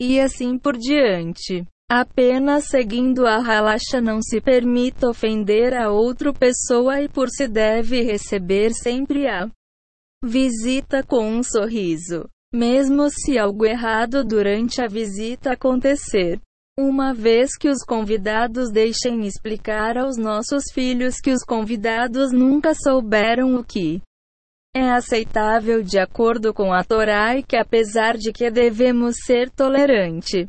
E 0.00 0.20
assim 0.20 0.58
por 0.58 0.76
diante. 0.76 1.66
Apenas 1.90 2.68
seguindo 2.68 3.26
a 3.26 3.38
relaxa 3.38 4.00
não 4.00 4.22
se 4.22 4.40
permita 4.40 5.08
ofender 5.08 5.74
a 5.74 5.90
outra 5.90 6.32
pessoa 6.32 7.02
e 7.02 7.08
por 7.08 7.28
se 7.28 7.48
deve 7.48 8.00
receber 8.00 8.72
sempre 8.72 9.26
a 9.26 9.50
visita 10.24 11.02
com 11.02 11.28
um 11.28 11.42
sorriso. 11.42 12.28
Mesmo 12.54 13.08
se 13.10 13.38
algo 13.38 13.66
errado 13.66 14.24
durante 14.24 14.80
a 14.80 14.86
visita 14.86 15.52
acontecer. 15.52 16.40
Uma 16.82 17.12
vez 17.12 17.58
que 17.58 17.68
os 17.68 17.84
convidados 17.84 18.70
deixem 18.72 19.26
explicar 19.26 19.98
aos 19.98 20.16
nossos 20.16 20.64
filhos 20.72 21.16
que 21.22 21.30
os 21.30 21.44
convidados 21.44 22.32
nunca 22.32 22.72
souberam 22.74 23.56
o 23.56 23.62
que 23.62 24.00
é 24.74 24.90
aceitável 24.90 25.82
de 25.82 25.98
acordo 25.98 26.54
com 26.54 26.72
a 26.72 26.82
Torá 26.82 27.36
e 27.36 27.42
que 27.42 27.54
apesar 27.54 28.16
de 28.16 28.32
que 28.32 28.50
devemos 28.50 29.16
ser 29.26 29.50
tolerante, 29.50 30.48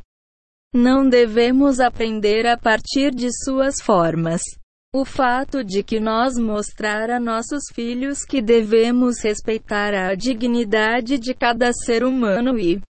não 0.74 1.10
devemos 1.10 1.82
aprender 1.82 2.48
a 2.48 2.58
partir 2.58 3.14
de 3.14 3.28
suas 3.44 3.82
formas. 3.82 4.42
O 4.96 5.04
fato 5.04 5.66
de 5.66 5.84
que 5.84 6.00
nós 6.00 6.38
mostrar 6.38 7.10
a 7.10 7.20
nossos 7.20 7.64
filhos 7.74 8.20
que 8.24 8.42
devemos 8.42 9.20
respeitar 9.22 9.94
a 9.94 10.16
dignidade 10.16 11.18
de 11.18 11.34
cada 11.34 11.74
ser 11.74 12.06
humano 12.06 12.58
e 12.58 12.82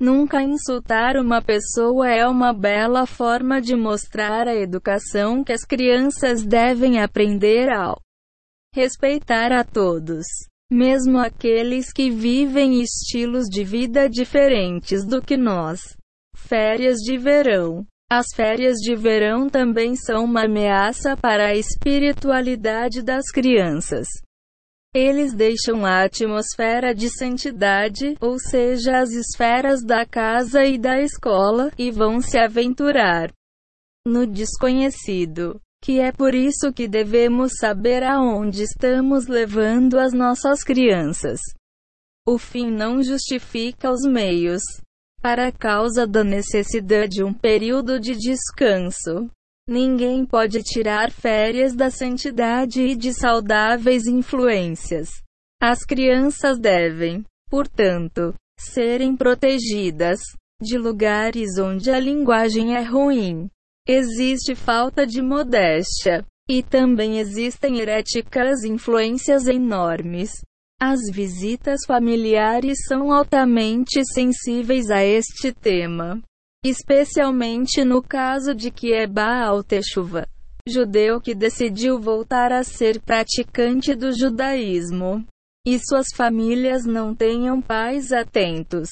nunca 0.00 0.42
insultar 0.42 1.16
uma 1.16 1.40
pessoa 1.40 2.08
é 2.08 2.26
uma 2.26 2.52
bela 2.52 3.06
forma 3.06 3.60
de 3.60 3.74
mostrar 3.74 4.46
a 4.46 4.54
educação 4.54 5.42
que 5.42 5.52
as 5.52 5.64
crianças 5.64 6.44
devem 6.44 7.00
aprender 7.00 7.70
ao 7.70 8.00
respeitar 8.74 9.52
a 9.52 9.64
todos, 9.64 10.26
mesmo 10.70 11.18
aqueles 11.18 11.92
que 11.92 12.10
vivem 12.10 12.82
estilos 12.82 13.46
de 13.46 13.64
vida 13.64 14.08
diferentes 14.08 15.06
do 15.06 15.22
que 15.22 15.36
nós. 15.36 15.96
Férias 16.34 16.98
de 16.98 17.16
verão. 17.16 17.86
As 18.10 18.26
férias 18.34 18.76
de 18.76 18.94
verão 18.94 19.48
também 19.48 19.96
são 19.96 20.24
uma 20.24 20.44
ameaça 20.44 21.16
para 21.16 21.48
a 21.48 21.54
espiritualidade 21.54 23.02
das 23.02 23.24
crianças. 23.32 24.06
Eles 24.98 25.34
deixam 25.34 25.84
a 25.84 26.04
atmosfera 26.04 26.94
de 26.94 27.10
santidade, 27.10 28.16
ou 28.18 28.38
seja, 28.38 28.98
as 28.98 29.10
esferas 29.10 29.84
da 29.84 30.06
casa 30.06 30.64
e 30.64 30.78
da 30.78 31.02
escola, 31.02 31.70
e 31.76 31.90
vão 31.90 32.22
se 32.22 32.38
aventurar 32.38 33.30
no 34.06 34.26
desconhecido. 34.26 35.60
Que 35.84 36.00
é 36.00 36.10
por 36.10 36.34
isso 36.34 36.72
que 36.72 36.88
devemos 36.88 37.52
saber 37.60 38.02
aonde 38.02 38.62
estamos 38.62 39.26
levando 39.26 39.98
as 39.98 40.14
nossas 40.14 40.64
crianças. 40.64 41.40
O 42.26 42.38
fim 42.38 42.70
não 42.70 43.02
justifica 43.02 43.90
os 43.90 44.00
meios 44.10 44.62
para 45.20 45.52
causa 45.52 46.06
da 46.06 46.24
necessidade 46.24 47.16
de 47.16 47.22
um 47.22 47.34
período 47.34 48.00
de 48.00 48.16
descanso. 48.16 49.28
Ninguém 49.68 50.24
pode 50.24 50.62
tirar 50.62 51.10
férias 51.10 51.74
da 51.74 51.90
santidade 51.90 52.80
e 52.80 52.94
de 52.94 53.12
saudáveis 53.12 54.06
influências. 54.06 55.08
As 55.60 55.84
crianças 55.84 56.56
devem, 56.58 57.24
portanto, 57.50 58.32
serem 58.58 59.16
protegidas 59.16 60.20
de 60.62 60.78
lugares 60.78 61.58
onde 61.58 61.90
a 61.90 61.98
linguagem 61.98 62.76
é 62.76 62.82
ruim. 62.82 63.48
Existe 63.88 64.54
falta 64.54 65.04
de 65.04 65.20
modéstia. 65.20 66.24
E 66.48 66.62
também 66.62 67.18
existem 67.18 67.80
heréticas 67.80 68.62
influências 68.62 69.48
enormes. 69.48 70.30
As 70.80 71.00
visitas 71.10 71.80
familiares 71.84 72.78
são 72.86 73.12
altamente 73.12 74.00
sensíveis 74.12 74.88
a 74.88 75.04
este 75.04 75.52
tema, 75.52 76.22
especialmente 76.68 77.84
no 77.84 78.02
caso 78.02 78.54
de 78.54 78.70
que 78.70 78.92
é 78.92 79.06
Baal 79.06 79.62
Teshuva, 79.62 80.26
judeu 80.68 81.20
que 81.20 81.34
decidiu 81.34 82.00
voltar 82.00 82.52
a 82.52 82.62
ser 82.64 83.00
praticante 83.00 83.94
do 83.94 84.12
judaísmo, 84.12 85.24
e 85.66 85.78
suas 85.78 86.06
famílias 86.14 86.84
não 86.84 87.14
tenham 87.14 87.60
pais 87.60 88.12
atentos. 88.12 88.88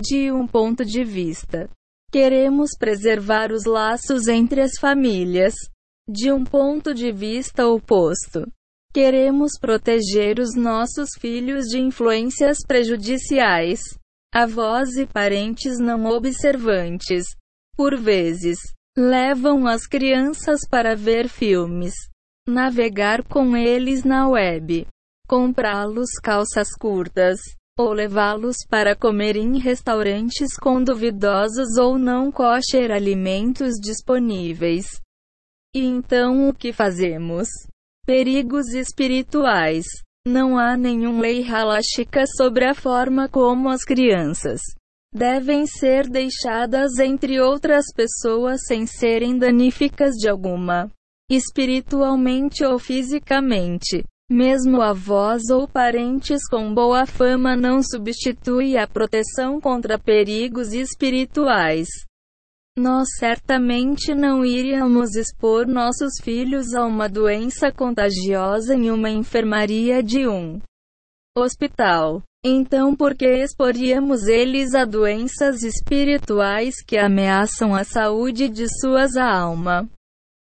De 0.00 0.30
um 0.32 0.46
ponto 0.46 0.84
de 0.84 1.04
vista, 1.04 1.68
queremos 2.10 2.70
preservar 2.78 3.52
os 3.52 3.64
laços 3.64 4.28
entre 4.28 4.60
as 4.60 4.78
famílias. 4.80 5.54
De 6.08 6.32
um 6.32 6.44
ponto 6.44 6.92
de 6.92 7.12
vista 7.12 7.66
oposto, 7.66 8.44
Queremos 8.94 9.52
proteger 9.58 10.38
os 10.38 10.54
nossos 10.54 11.08
filhos 11.18 11.64
de 11.64 11.80
influências 11.80 12.58
prejudiciais. 12.68 13.80
Avós 14.34 14.96
e 14.96 15.04
parentes 15.06 15.78
não 15.78 16.06
observantes, 16.06 17.26
por 17.76 17.98
vezes, 17.98 18.58
levam 18.96 19.66
as 19.66 19.86
crianças 19.86 20.60
para 20.66 20.96
ver 20.96 21.28
filmes, 21.28 21.92
navegar 22.48 23.22
com 23.24 23.54
eles 23.54 24.04
na 24.04 24.26
web, 24.26 24.86
comprá-los 25.28 26.12
calças 26.22 26.68
curtas, 26.78 27.40
ou 27.78 27.92
levá-los 27.92 28.56
para 28.70 28.96
comer 28.96 29.36
em 29.36 29.58
restaurantes 29.58 30.56
com 30.56 30.82
duvidosos 30.82 31.76
ou 31.78 31.98
não 31.98 32.32
kosher 32.32 32.90
alimentos 32.90 33.74
disponíveis. 33.80 34.98
E 35.74 35.80
então 35.84 36.48
o 36.48 36.54
que 36.54 36.72
fazemos? 36.72 37.48
Perigos 38.06 38.74
espirituais. 38.74 39.84
Não 40.26 40.56
há 40.56 40.76
nenhuma 40.76 41.22
lei 41.22 41.44
haláshica 41.44 42.24
sobre 42.36 42.64
a 42.64 42.74
forma 42.74 43.28
como 43.28 43.68
as 43.68 43.82
crianças 43.82 44.60
devem 45.12 45.66
ser 45.66 46.08
deixadas 46.08 46.98
entre 46.98 47.40
outras 47.40 47.86
pessoas 47.94 48.60
sem 48.66 48.86
serem 48.86 49.36
daníficas 49.36 50.12
de 50.14 50.28
alguma 50.28 50.90
espiritualmente 51.30 52.64
ou 52.64 52.78
fisicamente. 52.78 54.04
Mesmo 54.30 54.80
avós 54.80 55.42
ou 55.50 55.66
parentes 55.66 56.48
com 56.48 56.72
boa 56.72 57.04
fama 57.04 57.56
não 57.56 57.82
substitui 57.82 58.76
a 58.76 58.86
proteção 58.86 59.60
contra 59.60 59.98
perigos 59.98 60.72
espirituais. 60.72 61.88
Nós 62.76 63.06
certamente 63.18 64.14
não 64.14 64.44
iríamos 64.44 65.14
expor 65.14 65.66
nossos 65.66 66.14
filhos 66.22 66.72
a 66.72 66.86
uma 66.86 67.06
doença 67.06 67.70
contagiosa 67.70 68.74
em 68.74 68.90
uma 68.90 69.10
enfermaria 69.10 70.02
de 70.02 70.26
um 70.26 70.58
hospital. 71.36 72.22
Então, 72.42 72.96
por 72.96 73.14
que 73.14 73.26
exporíamos 73.26 74.26
eles 74.26 74.74
a 74.74 74.86
doenças 74.86 75.62
espirituais 75.62 76.82
que 76.82 76.96
ameaçam 76.96 77.74
a 77.74 77.84
saúde 77.84 78.48
de 78.48 78.66
suas 78.80 79.16
almas? 79.16 79.86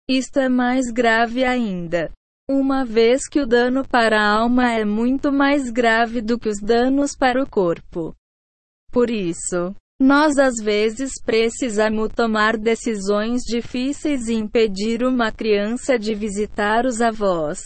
Isto 0.09 0.41
é 0.41 0.49
mais 0.49 0.91
grave 0.91 1.45
ainda. 1.45 2.11
Uma 2.49 2.85
vez 2.85 3.29
que 3.29 3.41
o 3.41 3.47
dano 3.47 3.87
para 3.87 4.19
a 4.19 4.39
alma 4.39 4.73
é 4.73 4.87
muito 4.87 5.31
mais 5.31 5.71
grave 5.71 6.23
do 6.23 6.39
que 6.39 6.49
os 6.49 6.61
danos 6.61 7.15
para 7.15 7.43
o 7.43 7.49
corpo. 7.49 8.15
Por 8.91 9.11
isso, 9.11 9.75
nós 10.01 10.37
às 10.37 10.57
vezes 10.63 11.13
precisamos 11.25 12.13
tomar 12.15 12.57
decisões 12.57 13.43
difíceis 13.43 14.29
e 14.29 14.35
impedir 14.35 15.03
uma 15.03 15.33
criança 15.33 15.99
de 15.99 16.15
visitar 16.15 16.85
os 16.85 17.01
avós. 17.01 17.63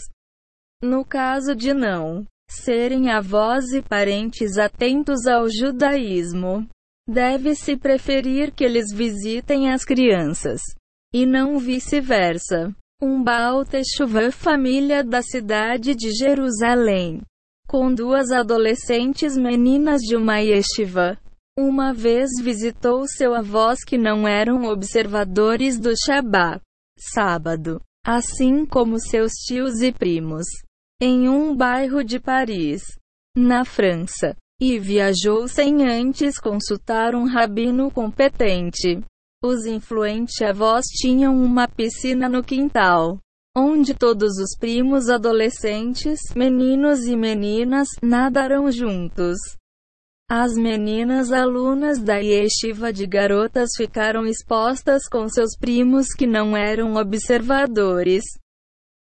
No 0.80 1.04
caso 1.04 1.54
de 1.54 1.74
não 1.74 2.24
serem 2.48 3.10
avós 3.10 3.72
e 3.72 3.82
parentes 3.82 4.58
atentos 4.58 5.26
ao 5.26 5.48
judaísmo, 5.48 6.66
deve-se 7.08 7.76
preferir 7.76 8.52
que 8.52 8.64
eles 8.64 8.92
visitem 8.92 9.70
as 9.70 9.84
crianças, 9.84 10.60
e 11.12 11.26
não 11.26 11.58
vice-versa. 11.58 12.74
Um 13.02 13.22
Baal 13.22 13.64
Teshuvah 13.64 14.30
família 14.30 15.02
da 15.02 15.22
cidade 15.22 15.94
de 15.94 16.12
Jerusalém, 16.12 17.22
com 17.66 17.94
duas 17.94 18.30
adolescentes 18.30 19.36
meninas 19.36 20.00
de 20.02 20.16
uma 20.16 20.38
yeshiva, 20.38 21.16
uma 21.60 21.92
vez 21.92 22.30
visitou 22.42 23.06
seu 23.06 23.34
avós 23.34 23.84
que 23.84 23.98
não 23.98 24.26
eram 24.26 24.64
observadores 24.64 25.78
do 25.78 25.92
Shabat, 25.96 26.60
sábado, 26.98 27.80
assim 28.04 28.64
como 28.64 28.98
seus 28.98 29.32
tios 29.32 29.80
e 29.82 29.92
primos, 29.92 30.46
em 31.00 31.28
um 31.28 31.54
bairro 31.54 32.02
de 32.02 32.18
Paris, 32.18 32.82
na 33.36 33.64
França, 33.64 34.36
e 34.60 34.78
viajou 34.78 35.48
sem 35.48 35.86
antes 35.88 36.38
consultar 36.38 37.14
um 37.14 37.26
rabino 37.26 37.90
competente. 37.90 39.00
Os 39.42 39.64
influentes 39.64 40.40
avós 40.42 40.84
tinham 40.86 41.34
uma 41.34 41.66
piscina 41.66 42.28
no 42.28 42.42
quintal, 42.42 43.18
onde 43.56 43.94
todos 43.94 44.38
os 44.38 44.56
primos 44.58 45.08
adolescentes, 45.08 46.20
meninos 46.36 47.06
e 47.06 47.16
meninas, 47.16 47.88
nadaram 48.02 48.70
juntos. 48.70 49.38
As 50.32 50.52
meninas 50.54 51.32
alunas 51.32 51.98
da 51.98 52.18
yeshiva 52.18 52.92
de 52.92 53.04
garotas 53.04 53.70
ficaram 53.76 54.24
expostas 54.24 55.08
com 55.08 55.28
seus 55.28 55.56
primos 55.58 56.14
que 56.16 56.24
não 56.24 56.56
eram 56.56 56.94
observadores 56.94 58.22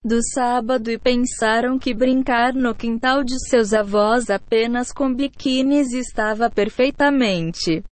do 0.02 0.18
sábado 0.32 0.90
e 0.90 0.98
pensaram 0.98 1.78
que 1.78 1.92
brincar 1.92 2.54
no 2.54 2.74
quintal 2.74 3.22
de 3.22 3.38
seus 3.50 3.74
avós 3.74 4.30
apenas 4.30 4.92
com 4.92 5.14
biquínis 5.14 5.92
estava 5.92 6.48
perfeitamente. 6.48 7.84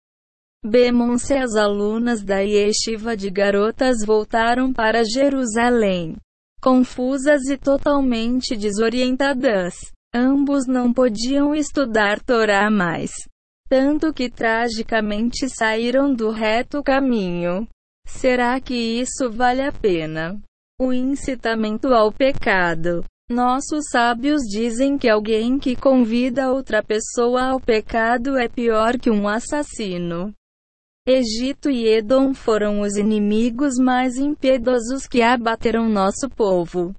Bemonce 0.65 1.35
as 1.35 1.57
alunas 1.57 2.23
da 2.23 2.39
yeshiva 2.39 3.17
de 3.17 3.29
garotas 3.29 4.07
voltaram 4.07 4.73
para 4.73 5.03
Jerusalém, 5.03 6.15
confusas 6.62 7.49
e 7.49 7.57
totalmente 7.57 8.57
desorientadas. 8.57 9.96
Ambos 10.14 10.66
não 10.66 10.92
podiam 10.92 11.55
estudar 11.55 12.21
Torá 12.21 12.71
mais. 12.71 13.12
Tanto 13.69 14.12
que 14.12 14.31
tragicamente 14.31 15.49
saíram 15.49 16.14
do 16.14 16.31
reto 16.31 16.83
caminho. 16.83 17.66
Será 18.07 18.61
que 18.61 18.75
isso 18.75 19.31
vale 19.31 19.62
a 19.62 19.73
pena? 19.73 20.40
O 20.81 20.92
incitamento 20.92 21.88
ao 21.88 22.12
pecado. 22.12 23.05
Nossos 23.29 23.87
sábios 23.90 24.42
dizem 24.42 24.97
que 24.97 25.09
alguém 25.09 25.59
que 25.59 25.75
convida 25.75 26.53
outra 26.53 26.81
pessoa 26.81 27.49
ao 27.49 27.61
pecado 27.61 28.38
é 28.38 28.49
pior 28.49 28.97
que 28.97 29.11
um 29.11 29.27
assassino. 29.27 30.33
Egito 31.05 31.69
e 31.69 31.88
Edom 31.88 32.33
foram 32.33 32.81
os 32.81 32.97
inimigos 32.97 33.79
mais 33.79 34.16
impiedosos 34.16 35.09
que 35.09 35.23
abateram 35.23 35.88
nosso 35.88 36.29
povo. 36.29 36.95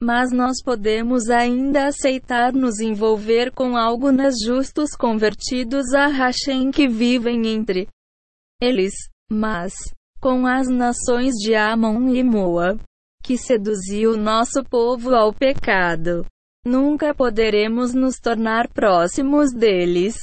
Mas 0.00 0.30
nós 0.30 0.62
podemos 0.62 1.28
ainda 1.28 1.88
aceitar 1.88 2.52
nos 2.52 2.78
envolver 2.78 3.50
com 3.52 3.76
algo 3.76 4.12
nas 4.12 4.34
justos 4.44 4.90
convertidos 4.96 5.92
a 5.92 6.06
Hashem 6.06 6.70
que 6.70 6.86
vivem 6.86 7.48
entre 7.48 7.88
eles, 8.62 8.94
mas 9.30 9.74
com 10.20 10.46
as 10.46 10.68
nações 10.68 11.34
de 11.34 11.54
Amon 11.54 12.14
e 12.14 12.22
Moa, 12.22 12.78
que 13.22 13.36
seduziu 13.36 14.16
nosso 14.16 14.64
povo 14.64 15.14
ao 15.14 15.32
pecado. 15.32 16.24
Nunca 16.64 17.14
poderemos 17.14 17.94
nos 17.94 18.18
tornar 18.18 18.68
próximos 18.68 19.52
deles, 19.52 20.16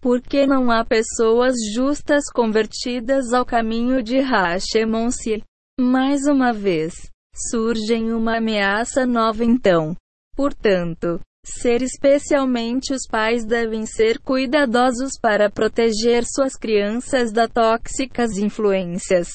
porque 0.00 0.46
não 0.46 0.70
há 0.70 0.84
pessoas 0.84 1.54
justas 1.74 2.24
convertidas 2.32 3.32
ao 3.32 3.44
caminho 3.44 4.02
de 4.02 4.18
Hashemon-se. 4.18 5.42
Mais 5.78 6.26
uma 6.26 6.52
vez, 6.52 7.10
surge 7.34 7.94
uma 8.12 8.38
ameaça 8.38 9.06
nova 9.06 9.44
então. 9.44 9.96
Portanto, 10.34 11.20
ser 11.44 11.82
especialmente 11.82 12.92
os 12.92 13.06
pais 13.08 13.44
devem 13.44 13.86
ser 13.86 14.18
cuidadosos 14.20 15.12
para 15.20 15.50
proteger 15.50 16.24
suas 16.24 16.54
crianças 16.54 17.32
das 17.32 17.50
tóxicas 17.50 18.36
influências 18.36 19.28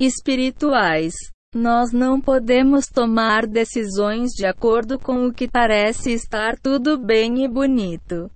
espirituais. 0.00 1.14
Nós 1.54 1.92
não 1.92 2.20
podemos 2.20 2.86
tomar 2.88 3.46
decisões 3.46 4.32
de 4.32 4.44
acordo 4.44 4.98
com 4.98 5.26
o 5.26 5.32
que 5.32 5.48
parece 5.48 6.12
estar 6.12 6.58
tudo 6.58 6.98
bem 6.98 7.44
e 7.44 7.48
bonito. 7.48 8.28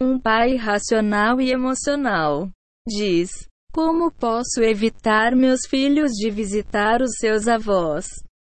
Um 0.00 0.18
pai 0.18 0.56
racional 0.56 1.40
e 1.40 1.50
emocional 1.50 2.48
diz: 2.86 3.47
como 3.78 4.10
posso 4.10 4.60
evitar 4.60 5.36
meus 5.36 5.60
filhos 5.64 6.10
de 6.10 6.30
visitar 6.30 7.00
os 7.00 7.12
seus 7.20 7.46
avós? 7.46 8.08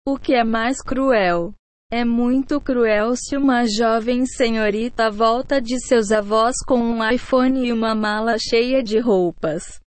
O 0.07 0.19
que 0.19 0.35
é 0.35 0.45
mais 0.45 0.83
cruel? 0.83 1.55
É 1.91 2.05
muito 2.05 2.61
cruel 2.61 3.17
se 3.17 3.35
uma 3.35 3.65
jovem 3.67 4.27
senhorita 4.27 5.11
volta 5.11 5.63
de 5.63 5.81
seus 5.81 6.13
avós 6.13 6.57
com 6.69 6.79
um 6.79 7.11
iPhone 7.11 7.67
e 7.67 7.73
uma 7.73 7.95
mala 7.95 8.37
cheia 8.39 8.83
de 8.83 8.99
roupas 8.99 9.81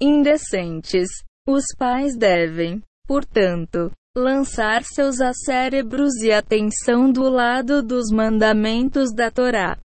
indecentes. 0.00 1.10
Os 1.46 1.64
pais 1.76 2.16
devem, 2.16 2.82
portanto, 3.06 3.90
lançar 4.16 4.84
seus 4.84 5.20
acérebros 5.20 6.14
e 6.22 6.32
atenção 6.32 7.12
do 7.12 7.28
lado 7.28 7.82
dos 7.82 8.10
mandamentos 8.10 9.12
da 9.14 9.30
Torá. 9.30 9.78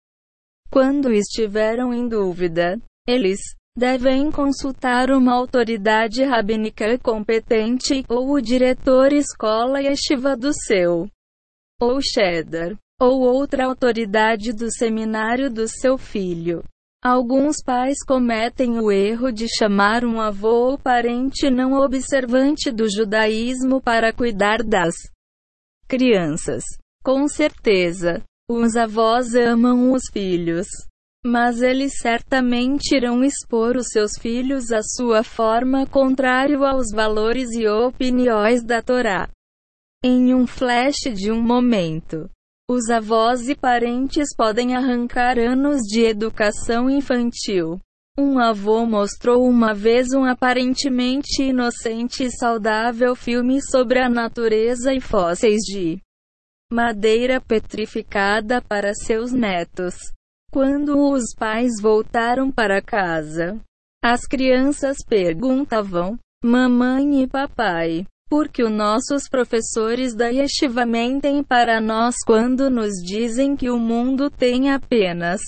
Quando 0.72 1.12
estiveram 1.12 1.94
em 1.94 2.08
dúvida, 2.08 2.80
eles 3.06 3.42
devem 3.78 4.32
consultar 4.32 5.12
uma 5.12 5.36
autoridade 5.36 6.24
rabínica 6.24 6.98
competente, 6.98 8.04
ou 8.10 8.32
o 8.32 8.42
diretor 8.42 9.14
escola 9.14 9.80
yeshiva 9.80 10.36
do 10.36 10.52
seu, 10.52 11.08
ou 11.80 12.00
cheddar, 12.02 12.76
ou 13.00 13.22
outra 13.22 13.66
autoridade 13.66 14.52
do 14.52 14.72
seminário 14.72 15.52
do 15.52 15.68
seu 15.68 15.96
filho. 15.96 16.64
Alguns 17.04 17.58
pais 17.64 18.04
cometem 18.04 18.80
o 18.80 18.92
erro 18.92 19.32
de 19.32 19.46
chamar 19.48 20.04
um 20.04 20.20
avô 20.20 20.72
ou 20.72 20.78
parente 20.80 21.52
não 21.52 21.74
observante 21.74 22.72
do 22.72 22.90
judaísmo 22.90 23.80
para 23.80 24.12
cuidar 24.12 24.64
das 24.64 24.96
crianças. 25.88 26.64
Com 27.04 27.28
certeza, 27.28 28.24
os 28.50 28.76
avós 28.76 29.36
amam 29.36 29.92
os 29.92 30.02
filhos. 30.12 30.68
Mas 31.26 31.62
eles 31.62 31.98
certamente 32.00 32.96
irão 32.96 33.24
expor 33.24 33.76
os 33.76 33.88
seus 33.90 34.12
filhos 34.20 34.72
à 34.72 34.82
sua 34.82 35.24
forma 35.24 35.86
contrário 35.88 36.64
aos 36.64 36.88
valores 36.94 37.52
e 37.52 37.68
opiniões 37.68 38.64
da 38.64 38.82
Torá. 38.82 39.30
Em 40.04 40.34
um 40.34 40.46
flash 40.46 41.12
de 41.14 41.32
um 41.32 41.42
momento, 41.42 42.30
os 42.70 42.90
avós 42.90 43.50
e 43.50 43.56
parentes 43.56 44.36
podem 44.36 44.76
arrancar 44.76 45.40
anos 45.40 45.82
de 45.82 46.02
educação 46.02 46.90
infantil. 46.90 47.80
Um 48.20 48.40
avô 48.40 48.86
mostrou 48.86 49.48
uma 49.48 49.74
vez 49.74 50.12
um 50.14 50.26
aparentemente 50.26 51.44
inocente 51.44 52.24
e 52.24 52.32
saudável 52.32 53.16
filme 53.16 53.62
sobre 53.62 54.00
a 54.00 54.10
natureza 54.10 54.94
e 54.94 55.00
fósseis 55.00 55.62
de 55.62 56.02
madeira 56.72 57.40
petrificada 57.40 58.62
para 58.62 58.94
seus 58.94 59.32
netos. 59.32 59.96
Quando 60.58 61.12
os 61.12 61.36
pais 61.38 61.80
voltaram 61.80 62.52
para 62.52 62.82
casa, 62.82 63.62
as 64.04 64.22
crianças 64.22 64.98
perguntavam: 65.08 66.18
Mamãe 66.44 67.22
e 67.22 67.28
papai, 67.28 68.08
Porque 68.28 68.64
os 68.64 68.72
nossos 68.72 69.30
professores 69.30 70.16
da 70.16 70.30
Yeshiva 70.30 70.84
mentem 70.84 71.44
para 71.44 71.80
nós 71.80 72.16
quando 72.26 72.72
nos 72.72 72.94
dizem 73.06 73.56
que 73.56 73.70
o 73.70 73.78
mundo 73.78 74.32
tem 74.32 74.72
apenas 74.72 75.42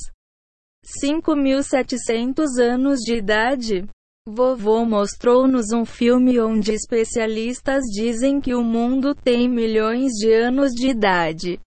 5.700 1.03 2.59
anos 2.61 2.99
de 2.99 3.15
idade. 3.15 3.87
Vovô 4.27 4.85
mostrou-nos 4.85 5.71
um 5.71 5.85
filme 5.85 6.39
onde 6.39 6.71
especialistas 6.71 7.83
dizem 7.85 8.39
que 8.39 8.53
o 8.53 8.63
mundo 8.63 9.15
tem 9.15 9.49
milhões 9.49 10.11
de 10.11 10.31
anos 10.31 10.69
de 10.69 10.87
idade. 10.87 11.59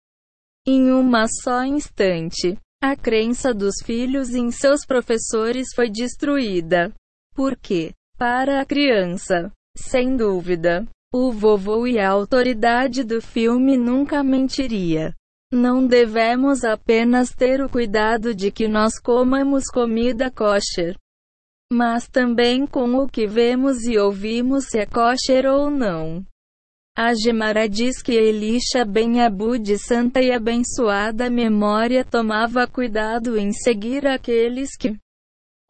Em 0.65 0.93
uma 0.93 1.27
só 1.27 1.65
instante, 1.65 2.57
a 2.83 2.97
crença 2.97 3.55
dos 3.55 3.77
filhos 3.85 4.35
em 4.35 4.51
seus 4.51 4.85
professores 4.85 5.69
foi 5.73 5.89
destruída. 5.89 6.93
Por 7.33 7.57
quê? 7.57 7.93
Para 8.19 8.61
a 8.61 8.67
criança, 8.67 9.53
sem 9.77 10.17
dúvida, 10.17 10.85
o 11.15 11.31
vovô 11.31 11.87
e 11.87 12.01
a 12.01 12.11
autoridade 12.11 13.05
do 13.05 13.23
filme 13.23 13.77
nunca 13.77 14.25
mentiria. 14.25 15.15
Não 15.53 15.87
devemos 15.87 16.65
apenas 16.65 17.31
ter 17.31 17.63
o 17.63 17.69
cuidado 17.69 18.35
de 18.35 18.51
que 18.51 18.67
nós 18.67 18.99
comamos 18.99 19.67
comida 19.67 20.29
kosher, 20.29 20.97
mas 21.73 22.09
também 22.09 22.67
com 22.67 22.97
o 22.97 23.09
que 23.09 23.29
vemos 23.29 23.85
e 23.85 23.97
ouvimos 23.97 24.65
se 24.65 24.81
é 24.81 24.87
kosher 24.87 25.47
ou 25.47 25.71
não. 25.71 26.27
A 26.95 27.15
Gemara 27.15 27.67
diz 27.67 28.03
que 28.03 28.13
Elisha 28.13 28.85
ben 28.85 29.23
Abu 29.23 29.59
de 29.59 29.79
santa 29.79 30.21
e 30.21 30.31
abençoada 30.31 31.31
memória 31.31 32.05
tomava 32.05 32.67
cuidado 32.67 33.39
em 33.39 33.51
seguir 33.51 34.07
aqueles 34.07 34.77
que 34.77 34.95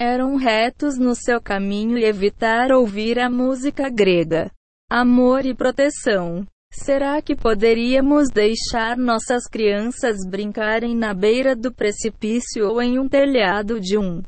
eram 0.00 0.34
retos 0.34 0.98
no 0.98 1.14
seu 1.14 1.40
caminho 1.40 1.96
e 1.96 2.04
evitar 2.04 2.72
ouvir 2.72 3.20
a 3.20 3.30
música 3.30 3.88
grega 3.88 4.50
amor 4.90 5.46
e 5.46 5.54
proteção. 5.54 6.44
Será 6.72 7.22
que 7.22 7.36
poderíamos 7.36 8.28
deixar 8.28 8.96
nossas 8.96 9.46
crianças 9.46 10.16
brincarem 10.28 10.96
na 10.96 11.14
beira 11.14 11.54
do 11.54 11.72
precipício 11.72 12.68
ou 12.68 12.82
em 12.82 12.98
um 12.98 13.08
telhado 13.08 13.80
de 13.80 13.96
um 13.96 14.22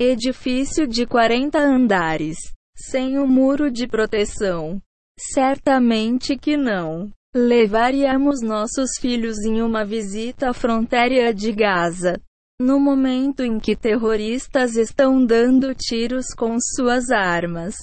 edifício 0.00 0.86
de 0.86 1.06
40 1.06 1.58
andares, 1.58 2.38
sem 2.74 3.18
um 3.18 3.26
muro 3.26 3.70
de 3.70 3.86
proteção? 3.86 4.80
Certamente 5.18 6.36
que 6.36 6.56
não. 6.56 7.10
Levaríamos 7.34 8.40
nossos 8.42 8.90
filhos 9.00 9.38
em 9.44 9.60
uma 9.60 9.84
visita 9.84 10.50
à 10.50 10.54
fronteira 10.54 11.34
de 11.34 11.52
Gaza. 11.52 12.20
No 12.60 12.78
momento 12.78 13.42
em 13.42 13.58
que 13.58 13.74
terroristas 13.74 14.76
estão 14.76 15.24
dando 15.24 15.74
tiros 15.74 16.26
com 16.36 16.56
suas 16.60 17.10
armas 17.10 17.74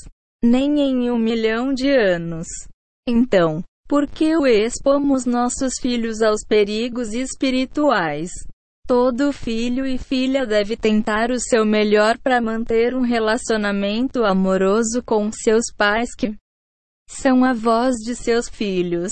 nem 0.44 0.80
em 0.80 1.12
um 1.12 1.20
milhão 1.20 1.72
de 1.72 1.90
anos. 1.92 2.48
Então, 3.08 3.64
por 3.88 4.08
que 4.08 4.36
o 4.36 4.48
expomos 4.48 5.26
nossos 5.26 5.74
filhos 5.80 6.22
aos 6.22 6.44
perigos 6.44 7.14
espirituais? 7.14 8.32
Todo 8.88 9.32
filho 9.32 9.86
e 9.86 10.00
filha 10.00 10.46
deve 10.46 10.76
tentar 10.76 11.30
o 11.30 11.40
seu 11.40 11.64
melhor 11.64 12.18
para 12.18 12.42
manter 12.42 12.96
um 12.96 13.02
relacionamento 13.02 14.24
amoroso 14.24 15.04
com 15.06 15.32
seus 15.32 15.66
pais 15.78 16.16
que 16.16 16.36
são 17.12 17.44
avós 17.44 17.96
de 17.98 18.16
seus 18.16 18.48
filhos. 18.48 19.12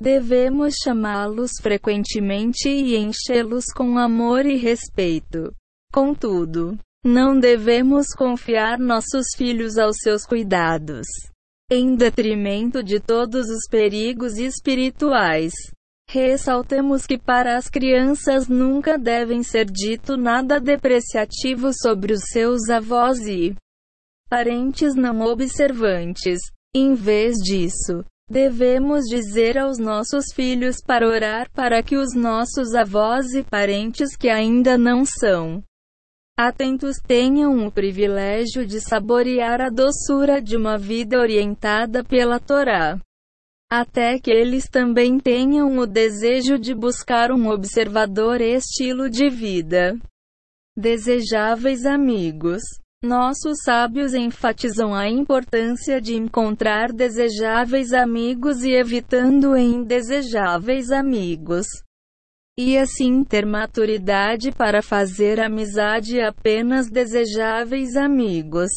Devemos 0.00 0.74
chamá-los 0.82 1.52
frequentemente 1.60 2.68
e 2.68 2.96
enchê-los 2.96 3.66
com 3.76 3.98
amor 3.98 4.44
e 4.46 4.56
respeito. 4.56 5.54
Contudo, 5.92 6.76
não 7.04 7.38
devemos 7.38 8.08
confiar 8.16 8.78
nossos 8.78 9.26
filhos 9.36 9.76
aos 9.78 9.96
seus 9.98 10.26
cuidados, 10.26 11.06
em 11.70 11.94
detrimento 11.94 12.82
de 12.82 12.98
todos 12.98 13.46
os 13.48 13.68
perigos 13.70 14.38
espirituais. 14.38 15.52
Ressaltemos 16.08 17.06
que 17.06 17.18
para 17.18 17.56
as 17.56 17.68
crianças 17.68 18.48
nunca 18.48 18.98
devem 18.98 19.42
ser 19.42 19.66
dito 19.66 20.16
nada 20.16 20.58
depreciativo 20.58 21.70
sobre 21.72 22.14
os 22.14 22.22
seus 22.30 22.68
avós 22.68 23.18
e 23.26 23.54
parentes 24.28 24.94
não 24.94 25.20
observantes. 25.20 26.40
Em 26.74 26.94
vez 26.94 27.36
disso, 27.36 28.04
devemos 28.28 29.04
dizer 29.04 29.56
aos 29.56 29.78
nossos 29.78 30.32
filhos 30.34 30.78
para 30.84 31.06
orar 31.06 31.48
para 31.52 31.82
que 31.82 31.96
os 31.96 32.14
nossos 32.14 32.74
avós 32.74 33.32
e 33.32 33.44
parentes 33.44 34.16
que 34.16 34.28
ainda 34.28 34.76
não 34.76 35.04
são 35.04 35.62
atentos 36.36 36.96
tenham 37.06 37.64
o 37.64 37.70
privilégio 37.70 38.66
de 38.66 38.80
saborear 38.80 39.60
a 39.60 39.70
doçura 39.70 40.42
de 40.42 40.56
uma 40.56 40.76
vida 40.76 41.20
orientada 41.20 42.02
pela 42.02 42.40
Torá. 42.40 42.98
Até 43.70 44.18
que 44.18 44.30
eles 44.30 44.68
também 44.68 45.18
tenham 45.18 45.78
o 45.78 45.86
desejo 45.86 46.58
de 46.58 46.74
buscar 46.74 47.30
um 47.30 47.48
observador 47.48 48.40
estilo 48.40 49.08
de 49.08 49.30
vida. 49.30 49.96
Desejáveis 50.76 51.86
amigos. 51.86 52.62
Nossos 53.04 53.58
sábios 53.62 54.14
enfatizam 54.14 54.94
a 54.94 55.06
importância 55.06 56.00
de 56.00 56.14
encontrar 56.14 56.90
desejáveis 56.90 57.92
amigos 57.92 58.62
e 58.62 58.70
evitando 58.70 59.54
indesejáveis 59.54 60.90
amigos 60.90 61.66
e 62.58 62.78
assim 62.78 63.22
ter 63.22 63.44
maturidade 63.44 64.50
para 64.50 64.80
fazer 64.80 65.38
amizade 65.38 66.18
apenas 66.18 66.88
desejáveis 66.88 67.94
amigos. 67.94 68.70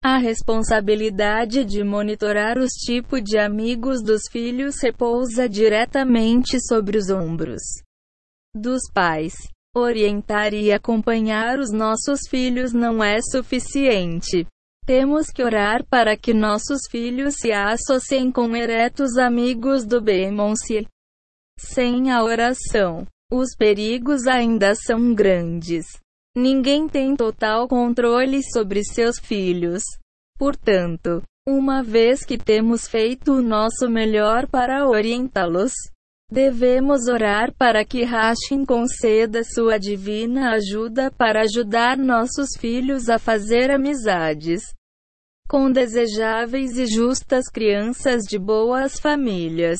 A 0.00 0.16
responsabilidade 0.16 1.64
de 1.64 1.82
monitorar 1.82 2.58
os 2.58 2.70
tipos 2.70 3.20
de 3.20 3.36
amigos 3.36 4.00
dos 4.00 4.22
filhos 4.30 4.80
repousa 4.80 5.48
diretamente 5.48 6.56
sobre 6.68 6.98
os 6.98 7.10
ombros 7.10 7.62
dos 8.54 8.82
pais. 8.94 9.34
Orientar 9.74 10.52
e 10.52 10.70
acompanhar 10.70 11.58
os 11.58 11.72
nossos 11.72 12.20
filhos 12.28 12.74
não 12.74 13.02
é 13.02 13.22
suficiente. 13.22 14.46
Temos 14.84 15.28
que 15.30 15.42
orar 15.42 15.82
para 15.86 16.14
que 16.14 16.34
nossos 16.34 16.80
filhos 16.90 17.36
se 17.38 17.52
associem 17.52 18.30
com 18.30 18.54
eretos 18.54 19.16
amigos 19.16 19.86
do 19.86 19.98
Bemonce. 19.98 20.86
Sem 21.58 22.10
a 22.10 22.22
oração, 22.22 23.06
os 23.32 23.56
perigos 23.56 24.26
ainda 24.26 24.74
são 24.74 25.14
grandes. 25.14 25.86
Ninguém 26.36 26.86
tem 26.86 27.16
total 27.16 27.66
controle 27.66 28.42
sobre 28.52 28.84
seus 28.84 29.18
filhos. 29.18 29.82
Portanto, 30.38 31.22
uma 31.48 31.82
vez 31.82 32.26
que 32.26 32.36
temos 32.36 32.86
feito 32.86 33.32
o 33.32 33.42
nosso 33.42 33.88
melhor 33.88 34.46
para 34.46 34.86
orientá-los, 34.86 35.72
devemos 36.32 37.08
orar 37.08 37.52
para 37.58 37.84
que 37.84 38.04
Hashem 38.04 38.64
conceda 38.64 39.44
sua 39.44 39.78
divina 39.78 40.52
ajuda 40.54 41.10
para 41.10 41.42
ajudar 41.42 41.98
nossos 41.98 42.56
filhos 42.58 43.10
a 43.10 43.18
fazer 43.18 43.70
amizades 43.70 44.62
com 45.52 45.70
desejáveis 45.70 46.78
e 46.78 46.86
justas 46.86 47.44
crianças 47.52 48.22
de 48.22 48.38
boas 48.38 48.98
famílias. 48.98 49.78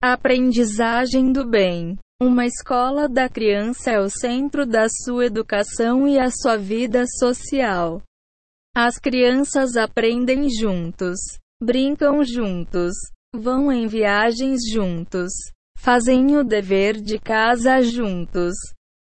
Aprendizagem 0.00 1.32
do 1.32 1.44
bem. 1.44 1.98
Uma 2.22 2.46
escola 2.46 3.08
da 3.08 3.28
criança 3.28 3.90
é 3.90 3.98
o 3.98 4.08
centro 4.08 4.64
da 4.64 4.86
sua 4.88 5.26
educação 5.26 6.06
e 6.06 6.20
a 6.20 6.30
sua 6.30 6.56
vida 6.56 7.04
social. 7.18 8.00
As 8.76 8.96
crianças 8.96 9.76
aprendem 9.76 10.48
juntos, 10.48 11.18
brincam 11.60 12.22
juntos, 12.22 12.94
vão 13.34 13.72
em 13.72 13.88
viagens 13.88 14.60
juntos, 14.72 15.32
fazem 15.78 16.36
o 16.36 16.44
dever 16.44 17.00
de 17.00 17.18
casa 17.18 17.80
juntos 17.80 18.52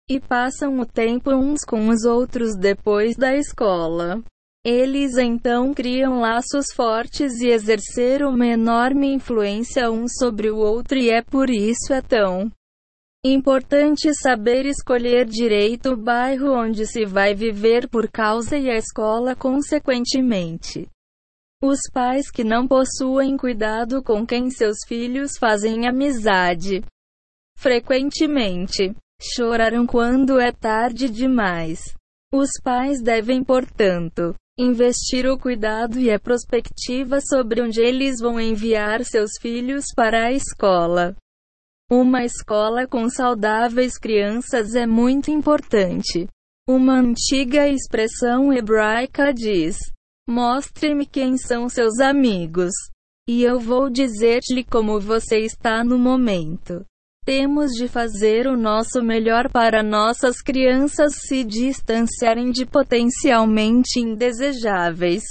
e 0.09 0.19
passam 0.19 0.79
o 0.79 0.85
tempo 0.85 1.31
uns 1.31 1.61
com 1.63 1.87
os 1.87 2.03
outros 2.03 2.55
depois 2.55 3.15
da 3.15 3.35
escola. 3.35 4.21
Eles 4.63 5.17
então 5.17 5.73
criam 5.73 6.19
laços 6.19 6.67
fortes 6.75 7.39
e 7.39 7.47
exerceram 7.47 8.29
uma 8.29 8.45
enorme 8.45 9.13
influência 9.13 9.89
um 9.89 10.07
sobre 10.07 10.51
o 10.51 10.57
outro 10.57 10.97
e 10.97 11.09
é 11.09 11.21
por 11.21 11.49
isso 11.49 11.93
é 11.93 12.01
tão 12.01 12.51
Importante 13.27 14.13
saber 14.13 14.67
escolher 14.67 15.25
direito 15.25 15.93
o 15.93 15.97
bairro 15.97 16.51
onde 16.53 16.85
se 16.85 17.05
vai 17.05 17.33
viver 17.33 17.89
por 17.89 18.07
causa 18.07 18.55
e 18.55 18.69
a 18.69 18.77
escola 18.77 19.35
consequentemente. 19.35 20.87
Os 21.67 21.79
pais 21.91 22.29
que 22.29 22.43
não 22.43 22.67
possuem 22.67 23.35
cuidado 23.35 24.03
com 24.03 24.23
quem 24.23 24.51
seus 24.51 24.77
filhos 24.87 25.31
fazem 25.39 25.87
amizade 25.87 26.83
frequentemente 27.57 28.95
choraram 29.19 29.87
quando 29.87 30.39
é 30.39 30.51
tarde 30.51 31.09
demais. 31.09 31.81
Os 32.31 32.51
pais 32.63 33.01
devem, 33.01 33.43
portanto, 33.43 34.35
investir 34.59 35.25
o 35.25 35.39
cuidado 35.39 35.99
e 35.99 36.11
a 36.11 36.19
prospectiva 36.19 37.19
sobre 37.19 37.63
onde 37.63 37.81
eles 37.81 38.19
vão 38.21 38.39
enviar 38.39 39.03
seus 39.03 39.31
filhos 39.41 39.85
para 39.95 40.27
a 40.27 40.31
escola. 40.31 41.15
Uma 41.91 42.23
escola 42.23 42.85
com 42.85 43.09
saudáveis 43.09 43.97
crianças 43.97 44.75
é 44.75 44.85
muito 44.85 45.31
importante. 45.31 46.27
Uma 46.69 46.99
antiga 46.99 47.67
expressão 47.67 48.53
hebraica 48.53 49.33
diz: 49.33 49.77
Mostre-me 50.27 51.05
quem 51.05 51.37
são 51.37 51.69
seus 51.69 51.99
amigos. 51.99 52.71
E 53.27 53.43
eu 53.43 53.59
vou 53.59 53.89
dizer-lhe 53.89 54.63
como 54.63 54.99
você 54.99 55.39
está 55.39 55.83
no 55.83 55.97
momento. 55.97 56.85
Temos 57.25 57.71
de 57.71 57.87
fazer 57.87 58.45
o 58.45 58.55
nosso 58.55 59.01
melhor 59.01 59.51
para 59.51 59.81
nossas 59.81 60.41
crianças 60.41 61.15
se 61.27 61.43
distanciarem 61.43 62.51
de 62.51 62.67
potencialmente 62.67 63.99
indesejáveis 63.99 65.23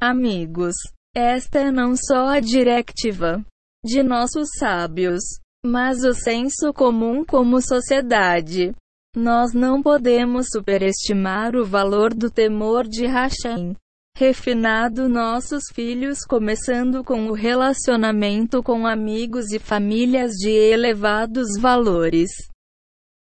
amigos. 0.00 0.74
Esta 1.14 1.60
é 1.60 1.70
não 1.70 1.94
só 1.96 2.26
a 2.26 2.40
directiva 2.40 3.42
de 3.82 4.02
nossos 4.02 4.48
sábios, 4.58 5.22
mas 5.64 6.04
o 6.04 6.12
senso 6.12 6.72
comum 6.74 7.24
como 7.24 7.62
sociedade. 7.62 8.74
Nós 9.16 9.54
não 9.54 9.82
podemos 9.82 10.48
superestimar 10.52 11.56
o 11.56 11.64
valor 11.64 12.12
do 12.12 12.30
temor 12.30 12.86
de 12.86 13.06
Hashem. 13.06 13.74
Refinado 14.18 15.10
nossos 15.10 15.64
filhos, 15.74 16.20
começando 16.26 17.04
com 17.04 17.26
o 17.26 17.34
relacionamento 17.34 18.62
com 18.62 18.86
amigos 18.86 19.52
e 19.52 19.58
famílias 19.58 20.32
de 20.36 20.48
elevados 20.48 21.48
valores. 21.60 22.30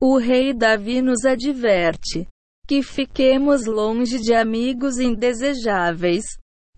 O 0.01 0.19
rei 0.19 0.55
Davi 0.55 1.03
nos 1.03 1.25
adverte 1.25 2.29
que 2.69 2.81
fiquemos 2.81 3.67
longe 3.67 4.21
de 4.21 4.33
amigos 4.33 5.01
indesejáveis, 5.01 6.23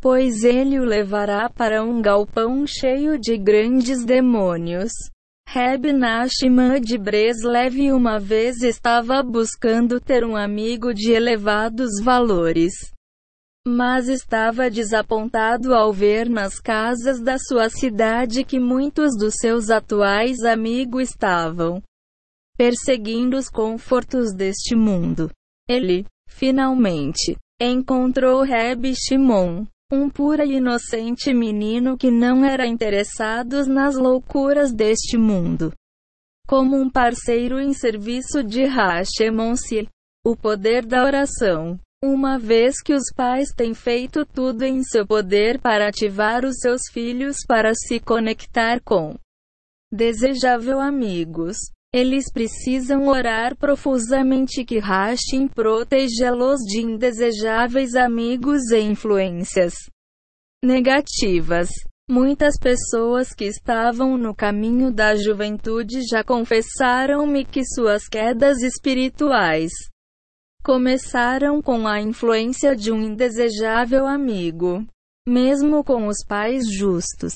pois 0.01 0.45
ele 0.45 0.81
o 0.81 0.85
levará 0.87 1.51
para 1.51 1.85
um 1.85 2.01
galpão 2.01 2.67
cheio 2.67 3.19
de 3.19 3.37
grandes 3.37 4.03
demônios. 4.03 4.93
Reb 5.47 5.93
Nachman 5.93 6.81
de 6.81 6.97
Breslev 6.97 7.93
uma 7.93 8.19
vez 8.19 8.63
estava 8.63 9.23
buscando 9.23 10.01
ter 10.01 10.25
um 10.25 10.35
amigo 10.35 10.95
de 10.95 11.13
elevados 11.13 12.03
valores. 12.03 12.96
Mas 13.67 14.09
estava 14.09 14.71
desapontado 14.71 15.75
ao 15.75 15.93
ver 15.93 16.31
nas 16.31 16.61
casas 16.61 17.21
da 17.21 17.37
sua 17.37 17.69
cidade 17.69 18.45
que 18.45 18.61
muitos 18.61 19.17
dos 19.19 19.35
seus 19.41 19.71
atuais 19.71 20.45
amigos 20.45 21.11
estavam 21.11 21.83
perseguindo 22.57 23.37
os 23.37 23.51
confortos 23.51 24.33
deste 24.33 24.77
mundo. 24.77 25.31
Ele, 25.69 26.07
finalmente, 26.29 27.37
encontrou 27.61 28.43
Reb 28.43 28.95
Shimon, 28.95 29.67
um 29.93 30.09
pura 30.09 30.45
e 30.45 30.55
inocente 30.55 31.35
menino 31.35 31.99
que 31.99 32.11
não 32.11 32.45
era 32.45 32.67
interessado 32.67 33.67
nas 33.67 33.97
loucuras 33.97 34.73
deste 34.73 35.19
mundo. 35.19 35.73
Como 36.47 36.77
um 36.77 36.89
parceiro 36.89 37.61
em 37.61 37.73
serviço 37.75 38.43
de 38.43 38.65
Hashemonsi, 38.65 39.89
o 40.25 40.37
poder 40.37 40.87
da 40.87 41.05
oração. 41.05 41.79
Uma 42.05 42.39
vez 42.39 42.83
que 42.83 42.93
os 42.93 43.05
pais 43.15 43.49
têm 43.57 43.73
feito 43.73 44.27
tudo 44.27 44.63
em 44.65 44.83
seu 44.83 45.07
poder 45.07 45.59
para 45.59 45.89
ativar 45.89 46.45
os 46.45 46.59
seus 46.59 46.83
filhos 46.93 47.39
para 47.49 47.73
se 47.75 47.99
conectar 47.99 48.81
com 48.83 49.17
desejável 49.91 50.79
amigos, 50.79 51.57
eles 51.95 52.31
precisam 52.31 53.09
orar 53.09 53.57
profusamente 53.57 54.63
que 54.63 54.79
Hashem 54.79 55.49
proteja-los 55.49 56.61
de 56.61 56.83
indesejáveis 56.83 57.95
amigos 57.95 58.71
e 58.71 58.81
influências 58.81 59.73
negativas. 60.63 61.71
Muitas 62.09 62.59
pessoas 62.59 63.33
que 63.33 63.47
estavam 63.47 64.19
no 64.19 64.35
caminho 64.35 64.93
da 64.93 65.17
juventude 65.17 66.03
já 66.09 66.23
confessaram-me 66.23 67.45
que 67.45 67.65
suas 67.65 68.07
quedas 68.07 68.63
espirituais 68.63 69.73
começaram 70.67 71.63
com 71.63 71.87
a 71.87 72.01
influência 72.01 72.75
de 72.75 72.91
um 72.91 73.01
indesejável 73.01 74.05
amigo. 74.05 74.85
Mesmo 75.25 75.85
com 75.85 76.09
os 76.09 76.25
pais 76.27 76.65
justos, 76.69 77.35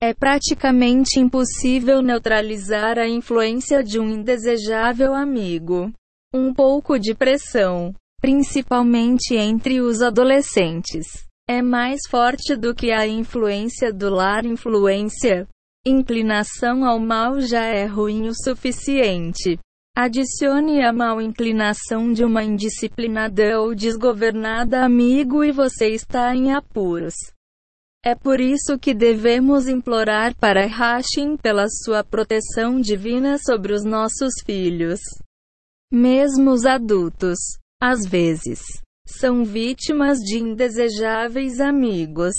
é 0.00 0.14
praticamente 0.14 1.20
impossível 1.20 2.00
neutralizar 2.00 2.98
a 2.98 3.06
influência 3.06 3.84
de 3.84 4.00
um 4.00 4.08
indesejável 4.08 5.14
amigo. 5.14 5.92
Um 6.32 6.54
pouco 6.54 6.98
de 6.98 7.14
pressão, 7.14 7.94
principalmente 8.22 9.34
entre 9.36 9.82
os 9.82 10.00
adolescentes, 10.00 11.26
é 11.46 11.60
mais 11.60 12.00
forte 12.08 12.56
do 12.56 12.74
que 12.74 12.90
a 12.90 13.06
influência 13.06 13.92
do 13.92 14.08
lar. 14.08 14.46
Influência, 14.46 15.46
inclinação 15.86 16.86
ao 16.86 16.98
mal 16.98 17.38
já 17.38 17.66
é 17.66 17.84
ruim 17.84 18.28
o 18.28 18.34
suficiente. 18.34 19.58
Adicione 19.94 20.82
a 20.82 20.90
mal 20.90 21.20
inclinação 21.20 22.14
de 22.14 22.24
uma 22.24 22.42
indisciplinada 22.42 23.60
ou 23.60 23.74
desgovernada 23.74 24.82
amigo 24.82 25.44
e 25.44 25.52
você 25.52 25.88
está 25.88 26.34
em 26.34 26.54
apuros. 26.54 27.14
É 28.02 28.14
por 28.14 28.40
isso 28.40 28.78
que 28.78 28.94
devemos 28.94 29.68
implorar 29.68 30.34
para 30.36 30.66
Hashem 30.66 31.36
pela 31.36 31.66
sua 31.68 32.02
proteção 32.02 32.80
divina 32.80 33.36
sobre 33.36 33.74
os 33.74 33.84
nossos 33.84 34.32
filhos. 34.46 34.98
Mesmo 35.92 36.52
os 36.52 36.64
adultos, 36.64 37.38
às 37.78 38.00
vezes, 38.08 38.60
são 39.06 39.44
vítimas 39.44 40.16
de 40.20 40.38
indesejáveis 40.38 41.60
amigos. 41.60 42.32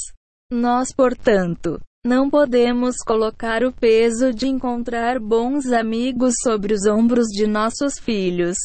Nós, 0.51 0.91
portanto, 0.91 1.79
não 2.05 2.29
podemos 2.29 2.97
colocar 2.97 3.63
o 3.63 3.71
peso 3.71 4.33
de 4.33 4.47
encontrar 4.47 5.19
bons 5.19 5.71
amigos 5.71 6.35
sobre 6.41 6.73
os 6.73 6.85
ombros 6.85 7.27
de 7.27 7.47
nossos 7.47 7.97
filhos 7.97 8.57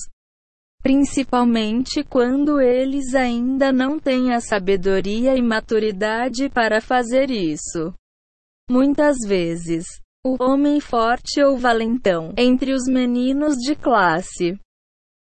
principalmente 0.82 2.04
quando 2.04 2.60
eles 2.60 3.14
ainda 3.14 3.72
não 3.72 3.98
têm 3.98 4.32
a 4.32 4.40
sabedoria 4.40 5.36
e 5.36 5.42
maturidade 5.42 6.48
para 6.48 6.80
fazer 6.80 7.30
isso. 7.30 7.92
Muitas 8.70 9.16
vezes, 9.26 9.84
o 10.24 10.42
homem 10.42 10.80
forte 10.80 11.42
ou 11.42 11.56
valentão 11.58 12.32
entre 12.36 12.72
os 12.72 12.84
meninos 12.86 13.56
de 13.56 13.74
classe, 13.74 14.58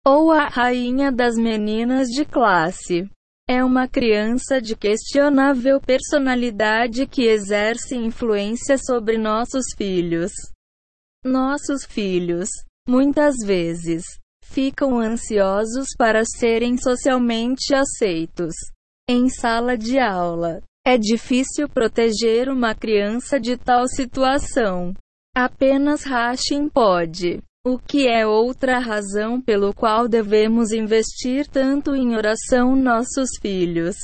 ou 0.07 0.31
a 0.31 0.47
rainha 0.49 1.11
das 1.11 1.37
meninas 1.37 2.09
de 2.09 2.25
classe, 2.25 3.09
é 3.51 3.65
uma 3.65 3.89
criança 3.89 4.63
de 4.63 4.77
questionável 4.77 5.81
personalidade 5.81 7.05
que 7.05 7.27
exerce 7.27 7.97
influência 7.97 8.79
sobre 8.79 9.19
nossos 9.19 9.65
filhos. 9.77 10.31
Nossos 11.25 11.85
filhos, 11.85 12.49
muitas 12.89 13.35
vezes, 13.45 14.05
ficam 14.45 15.01
ansiosos 15.01 15.89
para 15.99 16.23
serem 16.25 16.77
socialmente 16.77 17.75
aceitos. 17.75 18.55
Em 19.09 19.29
sala 19.29 19.77
de 19.77 19.99
aula, 19.99 20.63
é 20.87 20.97
difícil 20.97 21.69
proteger 21.69 22.49
uma 22.49 22.73
criança 22.73 23.41
de 23.41 23.57
tal 23.57 23.89
situação. 23.89 24.95
Apenas 25.35 26.05
Hashem 26.05 26.69
pode. 26.69 27.43
O 27.65 27.79
que 27.79 28.09
é 28.09 28.27
outra 28.27 28.79
razão 28.79 29.41
pelo 29.41 29.75
qual 29.75 30.09
devemos 30.09 30.73
investir 30.73 31.47
tanto 31.47 31.95
em 31.95 32.17
oração 32.17 32.75
nossos 32.75 33.31
filhos. 33.41 33.97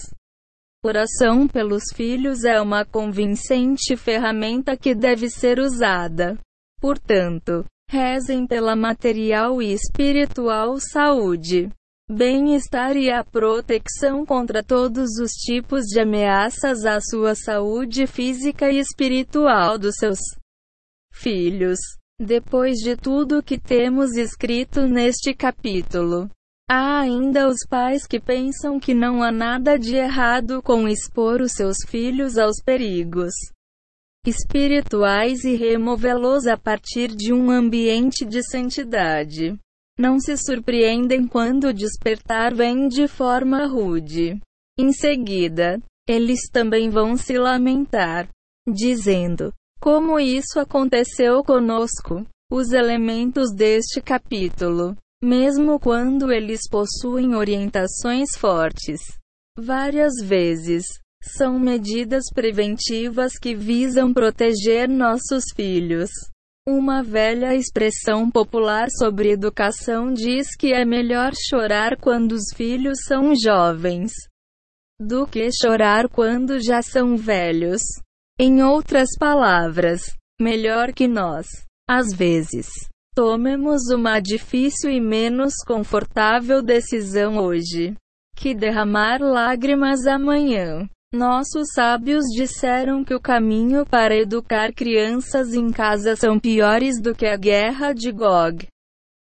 Oração 0.84 1.48
pelos 1.48 1.84
filhos 1.94 2.44
é 2.44 2.60
uma 2.60 2.84
convincente 2.84 3.96
ferramenta 3.96 4.76
que 4.76 4.94
deve 4.94 5.30
ser 5.30 5.58
usada. 5.58 6.38
Portanto, 6.80 7.64
Rezem 7.88 8.48
pela 8.48 8.74
material 8.74 9.62
e 9.62 9.72
espiritual 9.72 10.76
saúde, 10.80 11.70
bem-estar 12.10 12.96
e 12.96 13.12
a 13.12 13.22
proteção 13.22 14.26
contra 14.26 14.60
todos 14.60 15.20
os 15.20 15.30
tipos 15.30 15.84
de 15.84 16.00
ameaças 16.00 16.84
à 16.84 17.00
sua 17.00 17.36
saúde 17.36 18.08
física 18.08 18.72
e 18.72 18.80
espiritual 18.80 19.78
dos 19.78 19.94
seus 20.00 20.18
filhos. 21.12 21.78
Depois 22.20 22.78
de 22.78 22.96
tudo 22.96 23.42
que 23.42 23.58
temos 23.58 24.16
escrito 24.16 24.86
neste 24.86 25.34
capítulo, 25.34 26.30
há 26.68 27.00
ainda 27.00 27.46
os 27.46 27.58
pais 27.68 28.06
que 28.06 28.18
pensam 28.18 28.80
que 28.80 28.94
não 28.94 29.22
há 29.22 29.30
nada 29.30 29.78
de 29.78 29.96
errado 29.96 30.62
com 30.62 30.88
expor 30.88 31.42
os 31.42 31.52
seus 31.52 31.76
filhos 31.86 32.38
aos 32.38 32.56
perigos 32.64 33.32
espirituais 34.26 35.44
e 35.44 35.54
removê-los 35.54 36.46
a 36.46 36.56
partir 36.56 37.14
de 37.14 37.32
um 37.32 37.50
ambiente 37.50 38.24
de 38.24 38.42
santidade. 38.42 39.56
Não 39.98 40.18
se 40.18 40.36
surpreendem 40.36 41.28
quando 41.28 41.68
o 41.68 41.72
despertar 41.72 42.52
vem 42.54 42.88
de 42.88 43.06
forma 43.06 43.66
rude. 43.66 44.40
Em 44.78 44.92
seguida, 44.92 45.80
eles 46.08 46.50
também 46.50 46.90
vão 46.90 47.16
se 47.16 47.38
lamentar, 47.38 48.28
dizendo: 48.68 49.52
Como 49.86 50.18
isso 50.18 50.58
aconteceu 50.58 51.44
conosco? 51.44 52.26
Os 52.50 52.72
elementos 52.72 53.54
deste 53.54 54.00
capítulo, 54.02 54.96
mesmo 55.22 55.78
quando 55.78 56.32
eles 56.32 56.62
possuem 56.68 57.36
orientações 57.36 58.30
fortes, 58.36 58.98
várias 59.56 60.14
vezes, 60.24 60.82
são 61.22 61.60
medidas 61.60 62.24
preventivas 62.34 63.38
que 63.40 63.54
visam 63.54 64.12
proteger 64.12 64.88
nossos 64.88 65.44
filhos. 65.54 66.10
Uma 66.68 67.00
velha 67.00 67.54
expressão 67.54 68.28
popular 68.28 68.88
sobre 68.90 69.30
educação 69.30 70.12
diz 70.12 70.48
que 70.58 70.72
é 70.72 70.84
melhor 70.84 71.30
chorar 71.48 71.96
quando 71.96 72.32
os 72.32 72.52
filhos 72.56 72.98
são 73.06 73.32
jovens 73.36 74.10
do 74.98 75.28
que 75.28 75.48
chorar 75.52 76.08
quando 76.08 76.60
já 76.60 76.82
são 76.82 77.16
velhos. 77.16 77.82
Em 78.38 78.62
outras 78.62 79.08
palavras, 79.18 80.14
melhor 80.38 80.92
que 80.92 81.08
nós. 81.08 81.46
Às 81.88 82.12
vezes, 82.14 82.68
tomemos 83.14 83.88
uma 83.90 84.20
difícil 84.20 84.90
e 84.90 85.00
menos 85.00 85.54
confortável 85.66 86.62
decisão 86.62 87.38
hoje 87.38 87.94
que 88.36 88.54
derramar 88.54 89.22
lágrimas 89.22 90.06
amanhã. 90.06 90.86
Nossos 91.14 91.68
sábios 91.72 92.26
disseram 92.36 93.02
que 93.02 93.14
o 93.14 93.20
caminho 93.20 93.86
para 93.86 94.14
educar 94.14 94.70
crianças 94.74 95.54
em 95.54 95.72
casa 95.72 96.14
são 96.14 96.38
piores 96.38 97.00
do 97.00 97.14
que 97.14 97.24
a 97.24 97.38
guerra 97.38 97.94
de 97.94 98.12
Gog 98.12 98.68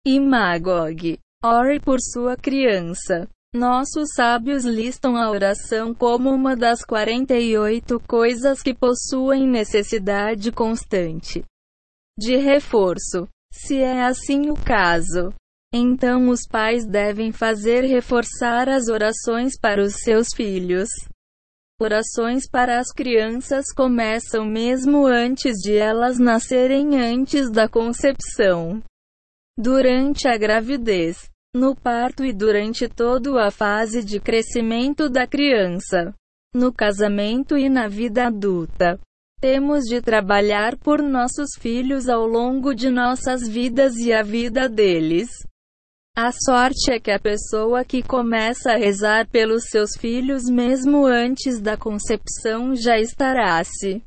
e 0.06 0.20
Magog. 0.20 1.18
Ore 1.44 1.80
por 1.80 1.98
sua 2.00 2.38
criança. 2.38 3.28
Nossos 3.54 4.14
sábios 4.16 4.64
listam 4.64 5.18
a 5.18 5.30
oração 5.30 5.94
como 5.94 6.30
uma 6.30 6.56
das 6.56 6.86
48 6.86 8.00
coisas 8.08 8.62
que 8.62 8.74
possuem 8.74 9.46
necessidade 9.46 10.54
constante 10.54 11.44
de 12.18 12.38
reforço. 12.38 13.28
Se 13.52 13.78
é 13.78 14.04
assim 14.04 14.50
o 14.50 14.56
caso, 14.56 15.34
então 15.74 16.30
os 16.30 16.48
pais 16.48 16.86
devem 16.86 17.34
fazer 17.34 17.82
reforçar 17.82 18.70
as 18.70 18.88
orações 18.88 19.60
para 19.60 19.82
os 19.82 19.96
seus 19.96 20.28
filhos. 20.34 20.88
Orações 21.82 22.48
para 22.50 22.80
as 22.80 22.94
crianças 22.94 23.66
começam 23.76 24.46
mesmo 24.46 25.06
antes 25.06 25.58
de 25.58 25.76
elas 25.76 26.20
nascerem 26.20 27.02
antes 27.02 27.52
da 27.52 27.68
concepção. 27.68 28.82
Durante 29.58 30.28
a 30.28 30.38
gravidez, 30.38 31.31
no 31.54 31.76
parto 31.76 32.24
e 32.24 32.32
durante 32.32 32.88
toda 32.88 33.46
a 33.46 33.52
fase 33.52 34.04
de 34.04 34.20
crescimento 34.20 35.10
da 35.10 35.28
criança. 35.28 36.14
No 36.54 36.72
casamento 36.72 37.58
e 37.58 37.70
na 37.70 37.88
vida 37.88 38.28
adulta. 38.28 39.00
Temos 39.40 39.86
de 39.86 40.02
trabalhar 40.02 40.78
por 40.78 41.02
nossos 41.02 41.50
filhos 41.60 42.08
ao 42.08 42.26
longo 42.26 42.74
de 42.74 42.90
nossas 42.90 43.48
vidas 43.48 43.96
e 43.98 44.14
a 44.14 44.22
vida 44.22 44.70
deles. 44.70 45.30
A 46.16 46.32
sorte 46.32 46.92
é 46.92 47.00
que 47.00 47.10
a 47.10 47.20
pessoa 47.20 47.86
que 47.86 48.04
começa 48.04 48.74
a 48.74 48.78
rezar 48.78 49.28
pelos 49.30 49.64
seus 49.70 49.92
filhos 49.98 50.44
mesmo 50.50 51.06
antes 51.06 51.60
da 51.60 51.78
concepção 51.78 52.76
já 52.76 53.00
estará 53.00 53.64
se 53.64 54.02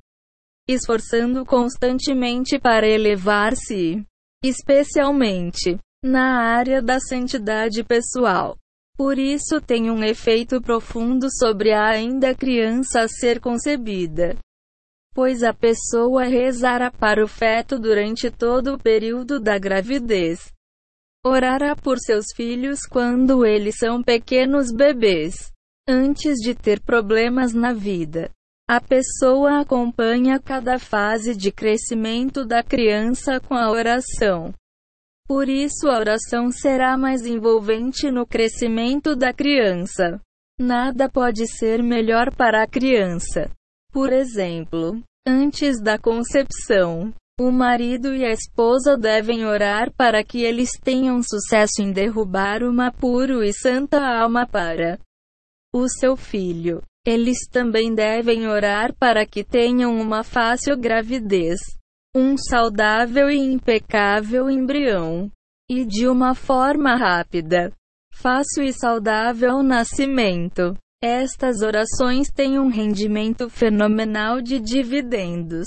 esforçando 0.69 1.45
constantemente 1.45 2.59
para 2.59 2.87
elevar-se, 2.87 4.03
especialmente 4.43 5.79
na 6.05 6.41
área 6.41 6.81
da 6.81 7.01
santidade 7.01 7.83
pessoal. 7.83 8.57
Por 8.97 9.19
isso 9.19 9.61
tem 9.61 9.91
um 9.91 10.05
efeito 10.05 10.61
profundo 10.61 11.27
sobre 11.31 11.73
a 11.73 11.89
ainda 11.89 12.35
criança 12.35 13.01
a 13.01 13.09
ser 13.09 13.41
concebida. 13.41 14.37
Pois 15.13 15.43
a 15.43 15.53
pessoa 15.53 16.25
rezará 16.25 16.91
para 16.91 17.25
o 17.25 17.27
feto 17.27 17.79
durante 17.79 18.31
todo 18.31 18.75
o 18.75 18.79
período 18.79 19.41
da 19.41 19.59
gravidez 19.59 20.55
Orará 21.27 21.75
por 21.75 21.99
seus 21.99 22.27
filhos 22.37 22.81
quando 22.83 23.47
eles 23.47 23.77
são 23.79 24.03
pequenos 24.03 24.71
bebês. 24.71 25.51
Antes 25.89 26.35
de 26.37 26.55
ter 26.55 26.81
problemas 26.81 27.55
na 27.55 27.73
vida. 27.73 28.31
A 28.69 28.79
pessoa 28.79 29.61
acompanha 29.61 30.39
cada 30.39 30.79
fase 30.79 31.35
de 31.35 31.51
crescimento 31.51 32.45
da 32.45 32.63
criança 32.63 33.41
com 33.41 33.55
a 33.55 33.71
oração. 33.71 34.53
Por 35.27 35.49
isso, 35.49 35.89
a 35.89 35.99
oração 35.99 36.51
será 36.51 36.99
mais 36.99 37.25
envolvente 37.25 38.11
no 38.11 38.27
crescimento 38.27 39.17
da 39.17 39.33
criança. 39.33 40.21
Nada 40.61 41.09
pode 41.09 41.47
ser 41.47 41.83
melhor 41.83 42.35
para 42.35 42.63
a 42.63 42.67
criança. 42.67 43.51
Por 43.91 44.13
exemplo, 44.13 45.03
antes 45.27 45.81
da 45.81 45.99
concepção, 45.99 47.13
o 47.41 47.51
marido 47.51 48.15
e 48.15 48.25
a 48.25 48.31
esposa 48.31 48.97
devem 48.97 49.47
orar 49.47 49.91
para 49.93 50.23
que 50.23 50.43
eles 50.43 50.71
tenham 50.79 51.21
sucesso 51.23 51.81
em 51.81 51.91
derrubar 51.91 52.63
uma 52.63 52.93
pura 52.93 53.47
e 53.47 53.53
santa 53.53 53.99
alma 53.99 54.47
para 54.47 55.01
o 55.75 55.89
seu 55.89 56.17
filho. 56.17 56.83
Eles 57.05 57.49
também 57.51 57.95
devem 57.95 58.47
orar 58.47 58.95
para 58.95 59.27
que 59.27 59.43
tenham 59.43 59.97
uma 59.97 60.23
fácil 60.23 60.77
gravidez, 60.77 61.61
um 62.15 62.37
saudável 62.37 63.29
e 63.29 63.37
impecável 63.37 64.49
embrião, 64.49 65.31
e 65.69 65.85
de 65.85 66.07
uma 66.07 66.35
forma 66.35 66.95
rápida, 66.95 67.73
fácil 68.13 68.63
e 68.63 68.73
saudável 68.73 69.63
nascimento. 69.63 70.77
Estas 71.03 71.61
orações 71.61 72.31
têm 72.31 72.59
um 72.59 72.69
rendimento 72.69 73.51
fenomenal 73.51 74.41
de 74.41 74.59
dividendos 74.59 75.67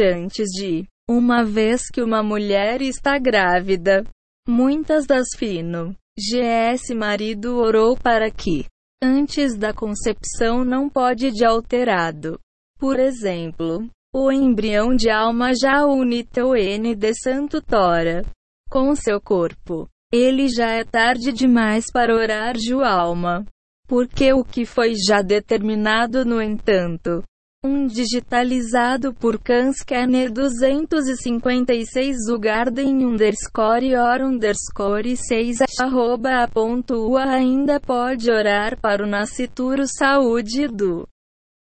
antes 0.00 0.48
de 0.50 0.84
uma 1.10 1.44
vez 1.44 1.88
que 1.92 2.00
uma 2.00 2.22
mulher 2.22 2.80
está 2.80 3.18
grávida. 3.18 4.04
Muitas 4.46 5.06
das 5.06 5.28
fino 5.36 5.96
GS 6.16 6.94
marido 6.94 7.56
orou 7.56 7.96
para 7.96 8.30
que 8.30 8.66
antes 9.02 9.56
da 9.56 9.72
concepção 9.72 10.64
não 10.64 10.88
pode 10.88 11.32
de 11.32 11.44
alterado. 11.44 12.38
Por 12.78 13.00
exemplo, 13.00 13.88
o 14.14 14.30
embrião 14.30 14.94
de 14.94 15.08
alma 15.08 15.54
já 15.54 15.86
unito 15.86 16.54
N 16.54 16.94
de 16.94 17.14
Santo 17.14 17.62
Tora 17.62 18.22
com 18.68 18.94
seu 18.94 19.18
corpo. 19.18 19.88
Ele 20.12 20.48
já 20.48 20.70
é 20.70 20.84
tarde 20.84 21.32
demais 21.32 21.86
para 21.90 22.14
orar 22.14 22.54
Ju 22.58 22.82
alma. 22.82 23.46
Porque 23.88 24.32
o 24.32 24.44
que 24.44 24.66
foi 24.66 24.94
já 24.94 25.22
determinado, 25.22 26.24
no 26.24 26.42
entanto, 26.42 27.22
um 27.64 27.86
digitalizado 27.86 29.14
por 29.14 29.38
Kanscanner 29.38 30.30
256 30.30 32.16
o 32.28 32.38
Garden 32.38 33.06
underscore 33.06 33.96
or 33.96 34.20
underscore 34.22 35.16
6 35.16 35.58
arroba 35.80 36.44
a 36.44 36.48
ainda 37.30 37.80
pode 37.80 38.30
orar 38.30 38.78
para 38.80 39.04
o 39.04 39.06
nascituro 39.06 39.84
saúde 39.86 40.66
do 40.68 41.08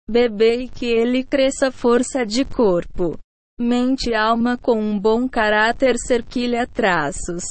bebê 0.10 0.64
e 0.64 0.70
que 0.70 0.88
ele 0.88 1.24
cresça 1.24 1.72
força 1.72 2.26
de 2.26 2.44
corpo, 2.44 3.18
mente 3.60 4.10
e 4.10 4.16
alma 4.16 4.58
com 4.58 4.80
um 4.80 5.00
bom 5.00 5.30
caráter 5.30 5.96
cerquilha 5.98 6.66
traços. 6.66 7.44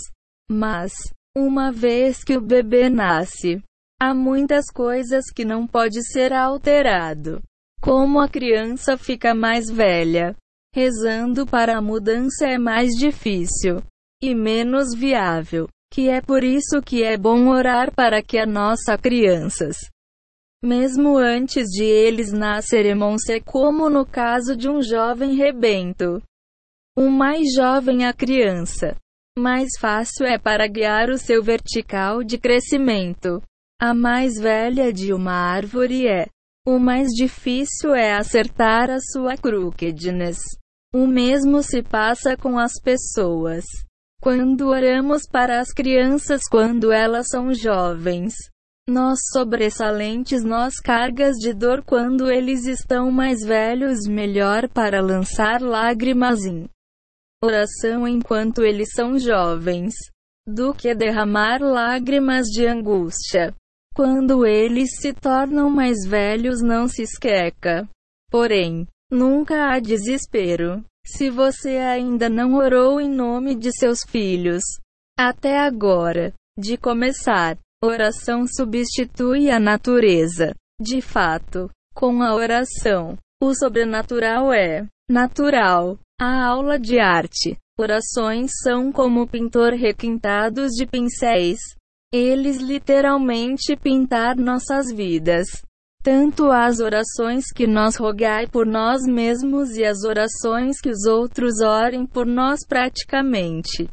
Mas, 0.50 0.92
uma 1.36 1.70
vez 1.70 2.24
que 2.24 2.36
o 2.36 2.40
bebê 2.40 2.90
nasce, 2.90 3.62
há 4.00 4.12
muitas 4.12 4.66
coisas 4.72 5.26
que 5.34 5.44
não 5.44 5.66
pode 5.66 6.02
ser 6.10 6.32
alterado. 6.32 7.40
Como 7.80 8.18
a 8.18 8.28
criança 8.28 8.96
fica 8.96 9.34
mais 9.34 9.70
velha, 9.70 10.34
rezando 10.74 11.46
para 11.46 11.78
a 11.78 11.82
mudança 11.82 12.46
é 12.46 12.58
mais 12.58 12.90
difícil 12.90 13.80
e 14.20 14.34
menos 14.34 14.96
viável, 14.96 15.68
que 15.92 16.08
é 16.08 16.20
por 16.20 16.42
isso 16.42 16.82
que 16.84 17.04
é 17.04 17.16
bom 17.16 17.48
orar 17.48 17.94
para 17.94 18.20
que 18.20 18.36
a 18.36 18.44
nossa 18.44 18.98
crianças, 18.98 19.76
mesmo 20.62 21.16
antes 21.16 21.66
de 21.68 21.84
eles 21.84 22.32
nascerem, 22.32 22.96
ser 23.18 23.42
como 23.42 23.88
no 23.88 24.04
caso 24.04 24.56
de 24.56 24.68
um 24.68 24.82
jovem 24.82 25.34
rebento. 25.34 26.22
O 26.96 27.08
mais 27.08 27.52
jovem 27.54 28.04
a 28.04 28.12
criança, 28.12 28.96
mais 29.38 29.68
fácil 29.78 30.26
é 30.26 30.36
para 30.36 30.66
guiar 30.66 31.10
o 31.10 31.16
seu 31.16 31.42
vertical 31.42 32.24
de 32.24 32.38
crescimento. 32.38 33.40
A 33.80 33.94
mais 33.94 34.34
velha 34.34 34.92
de 34.92 35.12
uma 35.12 35.32
árvore 35.32 36.08
é 36.08 36.26
o 36.66 36.78
mais 36.78 37.08
difícil 37.08 37.94
é 37.94 38.12
acertar 38.12 38.90
a 38.90 38.98
sua 39.00 39.36
crookedness. 39.36 40.38
O 40.92 41.06
mesmo 41.06 41.62
se 41.62 41.82
passa 41.82 42.36
com 42.36 42.58
as 42.58 42.72
pessoas. 42.82 43.64
Quando 44.20 44.68
oramos 44.68 45.22
para 45.30 45.60
as 45.60 45.72
crianças 45.72 46.42
quando 46.50 46.90
elas 46.90 47.28
são 47.28 47.54
jovens, 47.54 48.34
nós 48.88 49.18
sobressalentes 49.30 50.42
nós 50.42 50.76
cargas 50.76 51.36
de 51.36 51.52
dor 51.52 51.84
quando 51.84 52.30
eles 52.30 52.66
estão 52.66 53.10
mais 53.10 53.40
velhos 53.40 54.08
melhor 54.08 54.66
para 54.68 55.02
lançar 55.02 55.60
lágrimas 55.60 56.46
em 56.46 56.66
oração 57.44 58.08
enquanto 58.08 58.62
eles 58.62 58.88
são 58.94 59.18
jovens, 59.18 59.92
do 60.46 60.72
que 60.72 60.94
derramar 60.94 61.60
lágrimas 61.60 62.46
de 62.46 62.66
angústia. 62.66 63.54
Quando 63.94 64.46
eles 64.46 64.96
se 64.98 65.12
tornam 65.12 65.68
mais 65.68 65.98
velhos, 66.06 66.62
não 66.62 66.88
se 66.88 67.02
esqueca. 67.02 67.86
Porém, 68.30 68.86
nunca 69.10 69.70
há 69.70 69.78
desespero. 69.78 70.82
Se 71.06 71.30
você 71.30 71.76
ainda 71.76 72.28
não 72.28 72.54
orou 72.54 73.00
em 73.00 73.08
nome 73.08 73.54
de 73.54 73.70
seus 73.72 74.02
filhos, 74.02 74.62
até 75.18 75.58
agora, 75.58 76.32
de 76.58 76.76
começar, 76.76 77.58
oração 77.82 78.44
substitui 78.46 79.50
a 79.50 79.60
natureza. 79.60 80.54
De 80.80 81.00
fato, 81.00 81.70
com 81.94 82.22
a 82.22 82.34
oração, 82.34 83.16
o 83.40 83.54
sobrenatural 83.54 84.52
é 84.52 84.86
natural. 85.08 85.98
A 86.20 86.46
aula 86.46 86.80
de 86.80 86.98
arte. 86.98 87.56
Orações 87.78 88.50
são 88.64 88.90
como 88.90 89.28
pintor 89.28 89.72
requintados 89.72 90.72
de 90.72 90.84
pincéis. 90.84 91.60
Eles 92.12 92.56
literalmente 92.56 93.76
pintar 93.76 94.36
nossas 94.36 94.90
vidas. 94.92 95.46
tanto 96.02 96.50
as 96.50 96.80
orações 96.80 97.52
que 97.54 97.66
nós 97.66 97.96
rogai 97.96 98.46
por 98.46 98.64
nós 98.64 99.02
mesmos 99.02 99.76
e 99.76 99.84
as 99.84 100.04
orações 100.04 100.80
que 100.80 100.88
os 100.88 101.04
outros 101.04 101.60
orem 101.60 102.06
por 102.06 102.24
nós 102.24 102.60
praticamente 102.66 103.90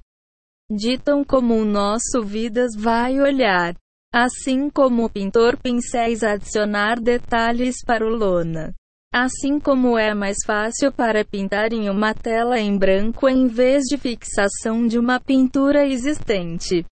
ditam 0.71 1.23
como 1.23 1.55
o 1.55 1.65
nosso 1.65 2.23
vidas 2.23 2.71
vai 2.75 3.19
olhar. 3.19 3.75
Assim 4.13 4.69
como 4.69 5.05
o 5.05 5.09
pintor 5.09 5.57
pincéis 5.57 6.23
adicionar 6.23 6.99
detalhes 6.99 7.75
para 7.85 8.05
o 8.05 8.09
lona. 8.09 8.73
Assim 9.13 9.59
como 9.59 9.97
é 9.97 10.13
mais 10.13 10.37
fácil 10.45 10.91
para 10.91 11.25
pintar 11.25 11.73
em 11.73 11.89
uma 11.89 12.13
tela 12.13 12.59
em 12.59 12.77
branco 12.77 13.27
em 13.27 13.47
vez 13.47 13.83
de 13.83 13.97
fixação 13.97 14.87
de 14.87 14.97
uma 14.97 15.19
pintura 15.19 15.85
existente. 15.85 16.85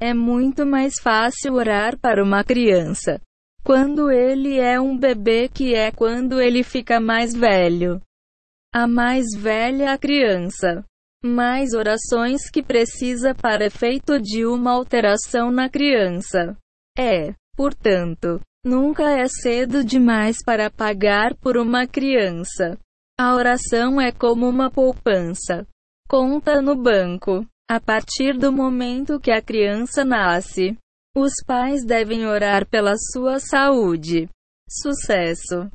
É 0.00 0.14
muito 0.14 0.64
mais 0.66 0.94
fácil 1.00 1.54
orar 1.54 1.98
para 1.98 2.22
uma 2.22 2.44
criança 2.44 3.20
quando 3.68 4.10
ele 4.10 4.58
é 4.58 4.80
um 4.80 4.96
bebê 4.96 5.46
que 5.46 5.74
é 5.74 5.92
quando 5.92 6.40
ele 6.40 6.62
fica 6.62 6.98
mais 6.98 7.34
velho. 7.34 8.00
A 8.72 8.86
mais 8.86 9.26
velha 9.36 9.92
a 9.92 9.98
criança. 9.98 10.82
Mais 11.24 11.72
orações 11.72 12.48
que 12.48 12.62
precisa 12.62 13.34
para 13.34 13.66
efeito 13.66 14.20
de 14.20 14.46
uma 14.46 14.72
alteração 14.72 15.50
na 15.50 15.68
criança. 15.68 16.56
É, 16.96 17.34
portanto, 17.56 18.40
nunca 18.64 19.10
é 19.10 19.26
cedo 19.26 19.82
demais 19.82 20.36
para 20.44 20.70
pagar 20.70 21.34
por 21.36 21.56
uma 21.56 21.86
criança. 21.86 22.78
A 23.18 23.34
oração 23.34 24.00
é 24.00 24.12
como 24.12 24.48
uma 24.48 24.70
poupança. 24.70 25.66
Conta 26.08 26.62
no 26.62 26.76
banco. 26.76 27.44
A 27.68 27.80
partir 27.80 28.38
do 28.38 28.50
momento 28.52 29.20
que 29.20 29.30
a 29.30 29.42
criança 29.42 30.04
nasce, 30.04 30.78
os 31.14 31.32
pais 31.44 31.84
devem 31.84 32.26
orar 32.26 32.64
pela 32.66 32.94
sua 32.96 33.40
saúde. 33.40 34.28
Sucesso. 34.70 35.68